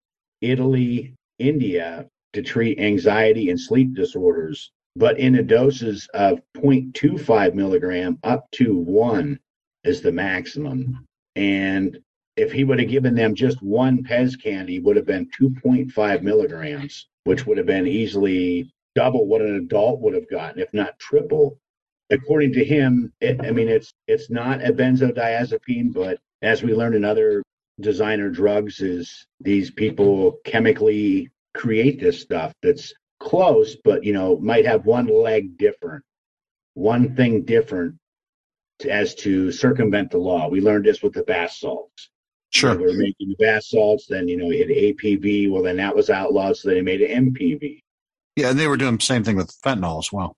Italy, 0.41 1.15
India 1.39 2.07
to 2.33 2.43
treat 2.43 2.79
anxiety 2.79 3.51
and 3.51 3.61
sleep 3.61 3.95
disorders, 3.95 4.71
but 4.99 5.19
in 5.19 5.35
the 5.35 5.43
doses 5.43 6.09
of 6.15 6.41
0.25 6.57 7.55
milligram 7.55 8.19
up 8.23 8.51
to 8.53 8.77
one 8.77 9.39
is 9.85 10.01
the 10.01 10.13
maximum. 10.13 11.05
And 11.37 11.99
if 12.37 12.53
he 12.53 12.65
would 12.65 12.79
have 12.81 12.89
given 12.89 13.15
them 13.15 13.35
just 13.35 13.63
one 13.63 14.03
Pez 14.03 14.41
candy, 14.41 14.81
would 14.81 14.97
have 14.97 15.07
been 15.07 15.31
2.5 15.41 16.23
milligrams, 16.23 17.09
which 17.25 17.47
would 17.47 17.59
have 17.59 17.67
been 17.67 17.87
easily 17.87 18.73
double 18.95 19.27
what 19.27 19.41
an 19.41 19.55
adult 19.57 20.01
would 20.01 20.15
have 20.15 20.29
gotten, 20.29 20.61
if 20.61 20.73
not 20.75 20.99
triple 20.99 21.59
according 22.11 22.53
to 22.55 22.65
him, 22.65 23.13
it, 23.21 23.41
I 23.41 23.51
mean, 23.51 23.69
it's 23.69 23.93
it's 24.07 24.31
not 24.31 24.65
a 24.65 24.73
benzodiazepine, 24.73 25.93
but 25.93 26.19
as 26.43 26.63
we 26.63 26.75
learned 26.75 26.95
in 26.95 27.05
other 27.05 27.43
designer 27.81 28.31
drugs, 28.31 28.81
is 28.81 29.27
these 29.41 29.71
people 29.71 30.39
chemically 30.45 31.31
create 31.55 32.01
this 32.01 32.21
stuff 32.21 32.53
that's 32.63 32.93
close, 33.29 33.77
but 33.85 34.05
you 34.05 34.13
know, 34.13 34.39
might 34.39 34.65
have 34.65 34.87
one 34.87 35.07
leg 35.07 35.59
different, 35.59 36.03
one 36.75 37.15
thing 37.15 37.45
different 37.45 37.97
to, 38.81 38.91
as 38.91 39.15
to 39.17 39.53
circumvent 39.53 40.11
the 40.11 40.19
law. 40.19 40.49
We 40.49 40.61
learned 40.61 40.87
this 40.87 41.03
with 41.03 41.13
the 41.13 41.25
bath 41.25 41.53
salts. 41.53 42.11
Sure. 42.51 42.79
Were 42.79 42.95
making 42.95 43.29
the 43.29 43.37
bath 43.39 43.65
salts, 43.65 44.07
then 44.09 44.27
you 44.27 44.39
know, 44.39 44.51
you 44.51 44.61
had 44.61 44.69
APV. 44.69 45.51
Well, 45.51 45.63
then 45.63 45.77
that 45.77 45.95
was 45.95 46.09
outlawed, 46.09 46.57
so 46.57 46.71
they 46.71 46.81
made 46.81 47.03
an 47.03 47.33
MPV. 47.33 47.81
Yeah, 48.37 48.51
and 48.51 48.59
they 48.59 48.67
were 48.67 48.79
doing 48.79 48.97
the 48.97 49.05
same 49.05 49.23
thing 49.23 49.37
with 49.37 49.55
fentanyl 49.63 49.99
as 49.99 50.11
well. 50.11 50.35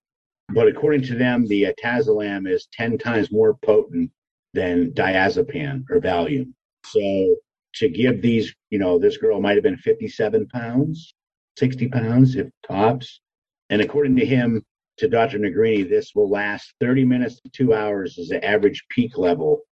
But 0.48 0.66
according 0.66 1.03
to 1.03 1.14
them, 1.14 1.46
the 1.46 1.66
uh, 1.66 1.72
etizolam 1.72 2.50
is 2.50 2.66
10 2.72 2.98
times 2.98 3.31
more 3.31 3.55
potent 3.62 4.11
than 4.53 4.90
diazepam 4.90 5.85
or 5.88 6.00
Valium. 6.00 6.53
So 6.87 7.37
to 7.74 7.88
give 7.88 8.20
these, 8.20 8.53
you 8.70 8.81
know, 8.81 8.98
this 8.98 9.16
girl 9.16 9.40
might 9.40 9.55
have 9.55 9.62
been 9.62 9.76
57 9.76 10.48
pounds, 10.48 11.14
60 11.59 11.89
pounds 11.89 12.37
if 12.37 12.49
tops. 12.67 13.21
And 13.69 13.81
according 13.81 14.17
to 14.17 14.27
him, 14.27 14.63
to 15.01 15.09
Dr. 15.09 15.39
Negrini, 15.39 15.89
this 15.89 16.13
will 16.15 16.29
last 16.29 16.75
30 16.81 17.07
minutes 17.07 17.41
to 17.41 17.49
two 17.49 17.73
hours 17.73 18.19
is 18.19 18.29
the 18.29 18.45
average 18.45 18.85
peak 18.91 19.17
level 19.17 19.63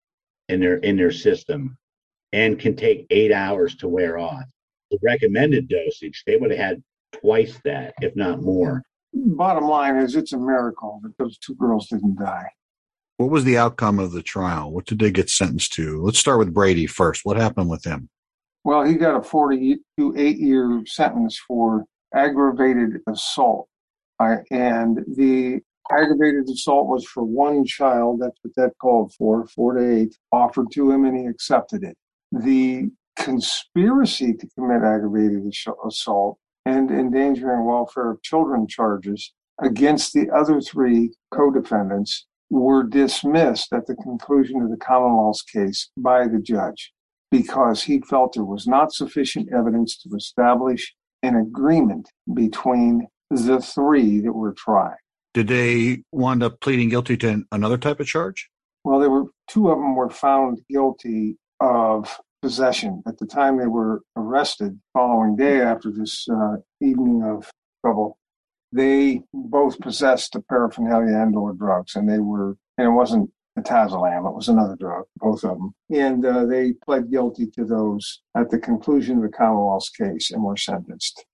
in 0.49 0.59
their 0.59 0.77
in 0.79 0.97
their 0.97 1.13
system 1.13 1.77
and 2.33 2.59
can 2.59 2.75
take 2.75 3.07
eight 3.11 3.31
hours 3.31 3.77
to 3.77 3.89
wear 3.89 4.19
off. 4.19 4.45
The 4.91 4.99
recommended 5.03 5.69
dosage, 5.69 6.23
they 6.27 6.37
would 6.37 6.51
have 6.51 6.59
had 6.59 6.83
twice 7.13 7.61
that, 7.65 7.95
if 8.01 8.17
not 8.17 8.41
more. 8.41 8.83
Bottom 9.13 9.65
line 9.65 9.97
is, 9.97 10.17
it's 10.17 10.33
a 10.33 10.39
miracle 10.39 11.01
that 11.03 11.17
those 11.19 11.39
two 11.39 11.55
girls 11.55 11.89
didn't 11.89 12.19
die. 12.19 12.49
What 13.19 13.31
was 13.31 13.45
the 13.45 13.59
outcome 13.59 13.99
of 13.99 14.13
the 14.13 14.23
trial? 14.23 14.73
What 14.73 14.87
did 14.87 14.99
they 14.99 15.11
get 15.11 15.29
sentenced 15.29 15.73
to? 15.75 16.03
Let's 16.03 16.19
start 16.19 16.39
with 16.39 16.55
Brady 16.55 16.87
first. 16.87 17.25
What 17.25 17.37
happened 17.37 17.69
with 17.69 17.85
him? 17.85 18.09
Well, 18.69 18.85
he 18.85 18.97
got 18.97 19.17
a 19.17 19.23
40 19.23 19.79
to 19.99 20.15
8 20.15 20.37
year 20.37 20.83
sentence 20.85 21.41
for 21.49 21.87
aggravated 22.15 23.01
assault. 23.09 23.67
And 24.21 24.99
the 25.17 25.61
aggravated 25.91 26.51
assault 26.51 26.87
was 26.87 27.07
for 27.07 27.25
one 27.25 27.65
child. 27.65 28.21
That's 28.21 28.37
what 28.43 28.55
that 28.57 28.73
called 28.79 29.15
for, 29.15 29.47
four 29.47 29.73
to 29.73 29.91
eight, 29.91 30.15
offered 30.33 30.67
to 30.73 30.91
him, 30.91 31.07
and 31.07 31.17
he 31.17 31.25
accepted 31.25 31.83
it. 31.83 31.97
The 32.31 32.91
conspiracy 33.19 34.35
to 34.35 34.47
commit 34.55 34.83
aggravated 34.83 35.51
assault 35.87 36.37
and 36.67 36.91
endangering 36.91 37.65
welfare 37.65 38.11
of 38.11 38.23
children 38.23 38.67
charges 38.69 39.33
against 39.63 40.13
the 40.13 40.29
other 40.29 40.61
three 40.61 41.15
co-defendants 41.31 42.27
were 42.51 42.83
dismissed 42.83 43.73
at 43.73 43.87
the 43.87 43.97
conclusion 43.97 44.61
of 44.61 44.69
the 44.69 44.77
Commonwealth's 44.77 45.41
case 45.41 45.89
by 45.97 46.29
the 46.29 46.39
judge 46.39 46.93
because 47.31 47.83
he 47.83 48.01
felt 48.01 48.35
there 48.35 48.45
was 48.45 48.67
not 48.67 48.93
sufficient 48.93 49.53
evidence 49.53 49.97
to 49.99 50.15
establish 50.17 50.95
an 51.23 51.37
agreement 51.37 52.09
between 52.33 53.07
the 53.31 53.61
three 53.61 54.21
that 54.21 54.33
were 54.33 54.53
tried. 54.53 54.97
Did 55.35 55.49
they 55.49 56.03
wind 56.13 56.43
up 56.43 56.61
pleading 56.61 56.89
guilty 56.89 57.17
to 57.19 57.45
another 57.53 57.77
type 57.77 58.01
of 58.01 58.07
charge? 58.07 58.49
Well, 58.85 58.99
there 58.99 59.11
were 59.11 59.27
two 59.49 59.69
of 59.71 59.79
them 59.79 59.95
were 59.95 60.11
found 60.11 60.61
guilty 60.71 61.37
of 61.61 62.19
possession 62.41 63.03
at 63.07 63.19
the 63.19 63.27
time 63.27 63.59
they 63.59 63.67
were 63.67 64.03
arrested. 64.17 64.79
Following 64.95 65.37
day 65.37 65.61
after 65.61 65.91
this 65.91 66.27
uh, 66.29 66.57
evening 66.81 67.23
of 67.23 67.51
trouble, 67.85 68.17
they 68.73 69.23
both 69.35 69.79
possessed 69.81 70.33
the 70.33 70.41
paraphernalia 70.41 71.17
and/or 71.17 71.53
drugs, 71.55 71.97
and 71.97 72.09
they 72.09 72.19
were. 72.19 72.57
And 72.79 72.87
it 72.87 72.93
wasn't 72.93 73.31
etizolam; 73.63 74.29
it 74.29 74.35
was 74.35 74.49
another 74.49 74.77
drug. 74.77 75.05
Both 75.17 75.45
of 75.45 75.59
them, 75.59 75.75
and 75.91 76.25
uh, 76.25 76.47
they 76.47 76.73
pled 76.73 77.11
guilty 77.11 77.47
to 77.57 77.65
those 77.65 78.23
at 78.37 78.51
the 78.51 78.59
conclusion 78.59 79.17
of 79.17 79.23
the 79.23 79.29
Commonwealth's 79.37 79.91
case 79.91 80.31
and 80.31 80.43
were 80.43 80.57
sentenced. 80.57 81.25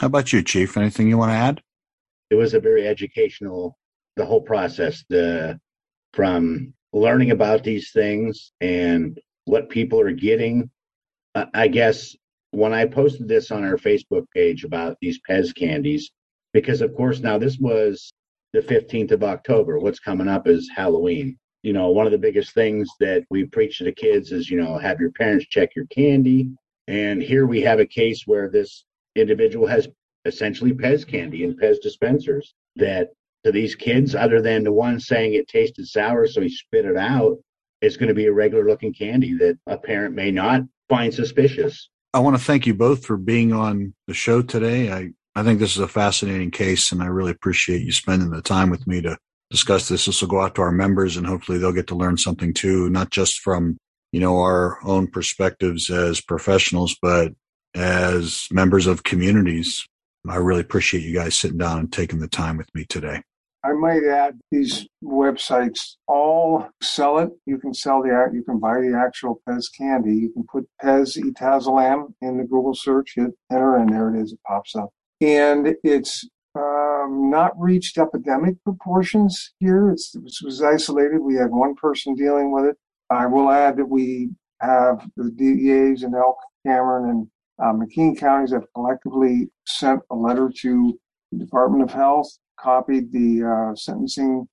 How 0.00 0.06
about 0.08 0.32
you, 0.32 0.42
Chief? 0.42 0.76
Anything 0.76 1.08
you 1.08 1.18
want 1.18 1.30
to 1.30 1.36
add? 1.36 1.60
it 2.30 2.36
was 2.36 2.54
a 2.54 2.60
very 2.60 2.86
educational 2.86 3.78
the 4.16 4.24
whole 4.24 4.40
process 4.40 5.04
the 5.08 5.58
from 6.12 6.72
learning 6.92 7.30
about 7.30 7.64
these 7.64 7.90
things 7.92 8.52
and 8.60 9.20
what 9.44 9.68
people 9.68 10.00
are 10.00 10.12
getting 10.12 10.70
I- 11.34 11.46
i 11.54 11.68
guess 11.68 12.14
when 12.50 12.72
i 12.72 12.86
posted 12.86 13.28
this 13.28 13.50
on 13.50 13.64
our 13.64 13.76
facebook 13.76 14.24
page 14.34 14.64
about 14.64 14.96
these 15.00 15.20
pez 15.28 15.54
candies 15.54 16.10
because 16.52 16.80
of 16.80 16.94
course 16.94 17.20
now 17.20 17.38
this 17.38 17.58
was 17.58 18.12
the 18.54 18.60
15th 18.60 19.10
of 19.10 19.22
october 19.22 19.78
what's 19.78 20.00
coming 20.00 20.28
up 20.28 20.48
is 20.48 20.70
halloween 20.74 21.36
you 21.62 21.74
know 21.74 21.90
one 21.90 22.06
of 22.06 22.12
the 22.12 22.18
biggest 22.18 22.54
things 22.54 22.88
that 23.00 23.22
we 23.28 23.44
preach 23.44 23.78
to 23.78 23.84
the 23.84 23.92
kids 23.92 24.32
is 24.32 24.48
you 24.48 24.56
know 24.56 24.78
have 24.78 24.98
your 24.98 25.12
parents 25.12 25.46
check 25.50 25.76
your 25.76 25.86
candy 25.86 26.48
and 26.88 27.22
here 27.22 27.46
we 27.46 27.60
have 27.60 27.80
a 27.80 27.86
case 27.86 28.22
where 28.26 28.48
this 28.48 28.86
individual 29.16 29.66
has 29.66 29.88
essentially 30.24 30.72
Pez 30.72 31.06
candy 31.06 31.44
and 31.44 31.58
Pez 31.60 31.76
dispensers 31.82 32.54
that 32.76 33.10
to 33.44 33.52
these 33.52 33.74
kids, 33.74 34.14
other 34.14 34.40
than 34.40 34.64
the 34.64 34.72
one 34.72 34.98
saying 34.98 35.34
it 35.34 35.48
tasted 35.48 35.86
sour, 35.86 36.26
so 36.26 36.40
he 36.40 36.48
spit 36.48 36.86
it 36.86 36.96
out, 36.96 37.36
is 37.82 37.96
going 37.96 38.08
to 38.08 38.14
be 38.14 38.26
a 38.26 38.32
regular 38.32 38.66
looking 38.66 38.92
candy 38.92 39.34
that 39.34 39.58
a 39.66 39.76
parent 39.76 40.14
may 40.14 40.30
not 40.30 40.62
find 40.88 41.12
suspicious. 41.12 41.90
I 42.14 42.20
want 42.20 42.36
to 42.36 42.42
thank 42.42 42.66
you 42.66 42.74
both 42.74 43.04
for 43.04 43.16
being 43.16 43.52
on 43.52 43.92
the 44.06 44.14
show 44.14 44.40
today. 44.40 44.90
I, 44.90 45.10
I 45.36 45.42
think 45.42 45.58
this 45.58 45.72
is 45.72 45.82
a 45.82 45.88
fascinating 45.88 46.50
case, 46.50 46.92
and 46.92 47.02
I 47.02 47.06
really 47.06 47.32
appreciate 47.32 47.82
you 47.82 47.92
spending 47.92 48.30
the 48.30 48.42
time 48.42 48.70
with 48.70 48.86
me 48.86 49.00
to 49.02 49.18
discuss 49.50 49.88
this. 49.88 50.06
This 50.06 50.20
will 50.20 50.28
go 50.28 50.40
out 50.40 50.54
to 50.56 50.62
our 50.62 50.72
members, 50.72 51.16
and 51.16 51.26
hopefully 51.26 51.58
they'll 51.58 51.72
get 51.72 51.88
to 51.88 51.96
learn 51.96 52.16
something 52.16 52.54
too, 52.54 52.88
not 52.90 53.10
just 53.10 53.40
from 53.40 53.76
you 54.12 54.20
know 54.20 54.38
our 54.38 54.78
own 54.84 55.08
perspectives 55.08 55.90
as 55.90 56.20
professionals, 56.20 56.96
but 57.02 57.32
as 57.74 58.46
members 58.50 58.86
of 58.86 59.02
communities. 59.02 59.86
I 60.28 60.36
really 60.36 60.62
appreciate 60.62 61.02
you 61.02 61.14
guys 61.14 61.34
sitting 61.34 61.58
down 61.58 61.80
and 61.80 61.92
taking 61.92 62.20
the 62.20 62.28
time 62.28 62.56
with 62.56 62.72
me 62.74 62.84
today. 62.84 63.22
I 63.64 63.72
might 63.72 64.04
add 64.04 64.38
these 64.50 64.86
websites 65.02 65.96
all 66.06 66.68
sell 66.82 67.18
it. 67.18 67.30
You 67.46 67.56
can 67.58 67.72
sell 67.72 68.02
the 68.02 68.30
you 68.32 68.42
can 68.42 68.58
buy 68.58 68.80
the 68.80 68.94
actual 68.94 69.40
Pez 69.48 69.64
candy. 69.76 70.14
You 70.14 70.32
can 70.32 70.44
put 70.44 70.68
Pez 70.82 71.18
Etizolam 71.18 72.12
in 72.20 72.36
the 72.36 72.44
Google 72.44 72.74
search, 72.74 73.14
hit 73.16 73.30
enter, 73.50 73.76
and 73.76 73.90
there 73.90 74.14
it 74.14 74.20
is. 74.20 74.32
It 74.32 74.40
pops 74.46 74.76
up, 74.76 74.90
and 75.20 75.74
it's 75.82 76.28
um, 76.56 77.30
not 77.30 77.58
reached 77.58 77.98
epidemic 77.98 78.62
proportions 78.64 79.52
here. 79.58 79.90
It's, 79.90 80.14
it 80.14 80.22
was 80.44 80.62
isolated. 80.62 81.18
We 81.18 81.34
had 81.34 81.50
one 81.50 81.74
person 81.74 82.14
dealing 82.14 82.52
with 82.52 82.66
it. 82.66 82.76
I 83.10 83.26
will 83.26 83.50
add 83.50 83.76
that 83.76 83.88
we 83.88 84.30
have 84.60 85.06
the 85.16 85.30
DAs 85.30 86.02
in 86.02 86.14
Elk, 86.14 86.38
Cameron, 86.66 87.10
and 87.10 87.28
uh, 87.62 87.72
McKean 87.72 88.18
counties 88.18 88.52
have 88.52 88.64
collectively 88.74 89.48
sent 89.66 90.00
a 90.10 90.14
letter 90.14 90.50
to 90.60 90.98
the 91.30 91.38
Department 91.38 91.82
of 91.82 91.92
Health, 91.92 92.28
copied 92.58 93.12
the 93.12 93.44
uh, 93.44 93.74
sentencing 93.74 94.48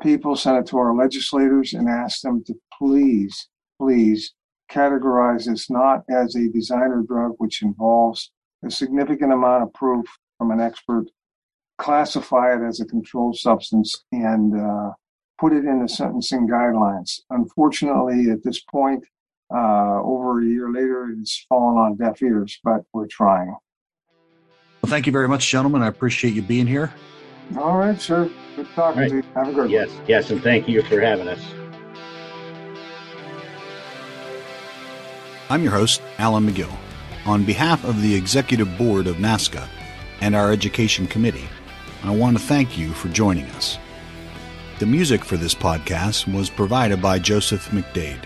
people, 0.00 0.36
sent 0.36 0.58
it 0.58 0.66
to 0.70 0.78
our 0.78 0.94
legislators, 0.94 1.74
and 1.74 1.88
asked 1.88 2.22
them 2.22 2.42
to 2.44 2.54
please, 2.78 3.48
please 3.80 4.32
categorize 4.70 5.46
this 5.46 5.68
not 5.68 6.02
as 6.08 6.36
a 6.36 6.48
designer 6.48 7.02
drug, 7.06 7.32
which 7.38 7.62
involves 7.62 8.30
a 8.64 8.70
significant 8.70 9.32
amount 9.32 9.62
of 9.62 9.72
proof 9.72 10.06
from 10.38 10.50
an 10.50 10.60
expert, 10.60 11.06
classify 11.78 12.54
it 12.54 12.66
as 12.66 12.80
a 12.80 12.84
controlled 12.84 13.36
substance, 13.36 14.04
and 14.12 14.58
uh, 14.58 14.90
put 15.38 15.52
it 15.52 15.64
in 15.64 15.82
the 15.82 15.88
sentencing 15.88 16.46
guidelines. 16.48 17.20
Unfortunately, 17.30 18.30
at 18.30 18.42
this 18.42 18.60
point, 18.60 19.04
uh, 19.54 20.00
over 20.02 20.40
a 20.40 20.44
year 20.44 20.70
later, 20.70 21.14
it's 21.18 21.44
fallen 21.48 21.76
on 21.76 21.96
deaf 21.96 22.22
ears, 22.22 22.58
but 22.62 22.82
we're 22.92 23.06
trying. 23.06 23.54
Well, 24.82 24.90
thank 24.90 25.06
you 25.06 25.12
very 25.12 25.28
much, 25.28 25.48
gentlemen. 25.50 25.82
I 25.82 25.88
appreciate 25.88 26.34
you 26.34 26.42
being 26.42 26.66
here. 26.66 26.92
All 27.58 27.76
right, 27.76 28.00
sir. 28.00 28.30
Good 28.56 28.68
talking 28.74 29.00
right. 29.00 29.10
to 29.10 29.16
you. 29.16 29.22
Have 29.34 29.48
a 29.48 29.52
good 29.52 29.70
yes, 29.70 29.88
one. 29.88 29.98
Yes, 29.98 30.08
yes, 30.08 30.30
and 30.30 30.42
thank 30.42 30.68
you 30.68 30.82
for 30.82 31.00
having 31.00 31.28
us. 31.28 31.44
I'm 35.48 35.62
your 35.62 35.72
host, 35.72 36.00
Alan 36.18 36.46
McGill. 36.46 36.72
On 37.26 37.44
behalf 37.44 37.84
of 37.84 38.00
the 38.00 38.14
Executive 38.14 38.78
Board 38.78 39.06
of 39.06 39.16
NASCSA 39.16 39.68
and 40.22 40.34
our 40.34 40.52
Education 40.52 41.06
Committee, 41.06 41.48
I 42.02 42.14
want 42.14 42.38
to 42.38 42.42
thank 42.42 42.78
you 42.78 42.92
for 42.92 43.08
joining 43.08 43.44
us. 43.50 43.78
The 44.78 44.86
music 44.86 45.22
for 45.22 45.36
this 45.36 45.54
podcast 45.54 46.32
was 46.32 46.48
provided 46.48 47.02
by 47.02 47.18
Joseph 47.18 47.68
McDade. 47.68 48.24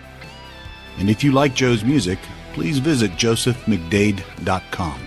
And 0.99 1.11
if 1.11 1.24
you 1.24 1.32
like 1.32 1.55
Joe's 1.55 1.82
music, 1.82 2.20
please 2.53 2.78
visit 2.78 3.11
josephmcdade.com. 3.12 5.01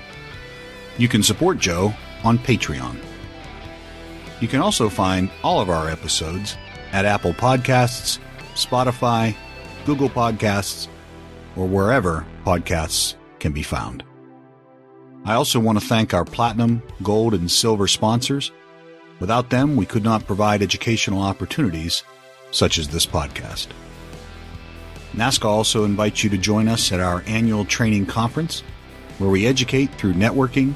You 0.97 1.07
can 1.07 1.23
support 1.23 1.57
Joe 1.59 1.93
on 2.25 2.37
Patreon. 2.39 2.97
You 4.41 4.49
can 4.49 4.59
also 4.59 4.89
find 4.89 5.31
all 5.43 5.61
of 5.61 5.69
our 5.69 5.89
episodes 5.89 6.57
at 6.91 7.05
Apple 7.05 7.33
Podcasts, 7.33 8.19
Spotify, 8.53 9.33
Google 9.85 10.09
Podcasts, 10.09 10.89
or 11.55 11.65
wherever 11.65 12.25
podcasts 12.45 13.15
can 13.39 13.51
be 13.51 13.63
found. 13.63 14.03
I 15.25 15.33
also 15.33 15.59
want 15.59 15.79
to 15.79 15.85
thank 15.85 16.13
our 16.13 16.25
platinum, 16.25 16.81
gold, 17.03 17.33
and 17.33 17.51
silver 17.51 17.87
sponsors. 17.87 18.51
Without 19.19 19.49
them, 19.49 19.75
we 19.75 19.85
could 19.85 20.03
not 20.03 20.27
provide 20.27 20.61
educational 20.61 21.21
opportunities 21.21 22.03
such 22.51 22.77
as 22.77 22.87
this 22.87 23.05
podcast. 23.05 23.67
NASCSA 25.13 25.45
also 25.45 25.83
invites 25.83 26.23
you 26.23 26.29
to 26.29 26.37
join 26.37 26.67
us 26.67 26.91
at 26.91 26.99
our 26.99 27.23
annual 27.25 27.65
training 27.65 28.05
conference, 28.05 28.61
where 29.17 29.29
we 29.29 29.47
educate 29.47 29.93
through 29.95 30.13
networking, 30.13 30.75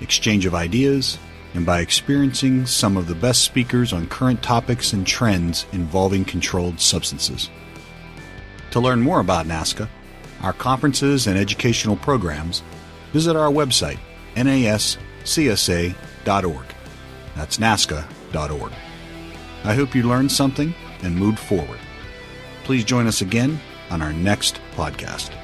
exchange 0.00 0.46
of 0.46 0.54
ideas, 0.54 1.18
and 1.54 1.66
by 1.66 1.80
experiencing 1.80 2.64
some 2.64 2.96
of 2.96 3.08
the 3.08 3.14
best 3.14 3.42
speakers 3.42 3.92
on 3.92 4.06
current 4.06 4.42
topics 4.42 4.92
and 4.92 5.06
trends 5.06 5.66
involving 5.72 6.24
controlled 6.24 6.80
substances. 6.80 7.50
To 8.70 8.80
learn 8.80 9.00
more 9.02 9.20
about 9.20 9.46
NASCSA, 9.46 9.88
our 10.42 10.52
conferences 10.52 11.26
and 11.26 11.38
educational 11.38 11.96
programs, 11.96 12.62
visit 13.12 13.36
our 13.36 13.50
website, 13.50 13.98
nascsa.org. 14.36 15.94
That's 17.36 17.58
nascsa.org. 17.58 18.72
I 19.64 19.74
hope 19.74 19.94
you 19.94 20.02
learned 20.04 20.32
something 20.32 20.74
and 21.02 21.14
moved 21.16 21.38
forward. 21.38 21.78
Please 22.64 22.84
join 22.84 23.06
us 23.06 23.20
again 23.20 23.60
on 23.90 24.02
our 24.02 24.12
next 24.12 24.60
podcast. 24.74 25.39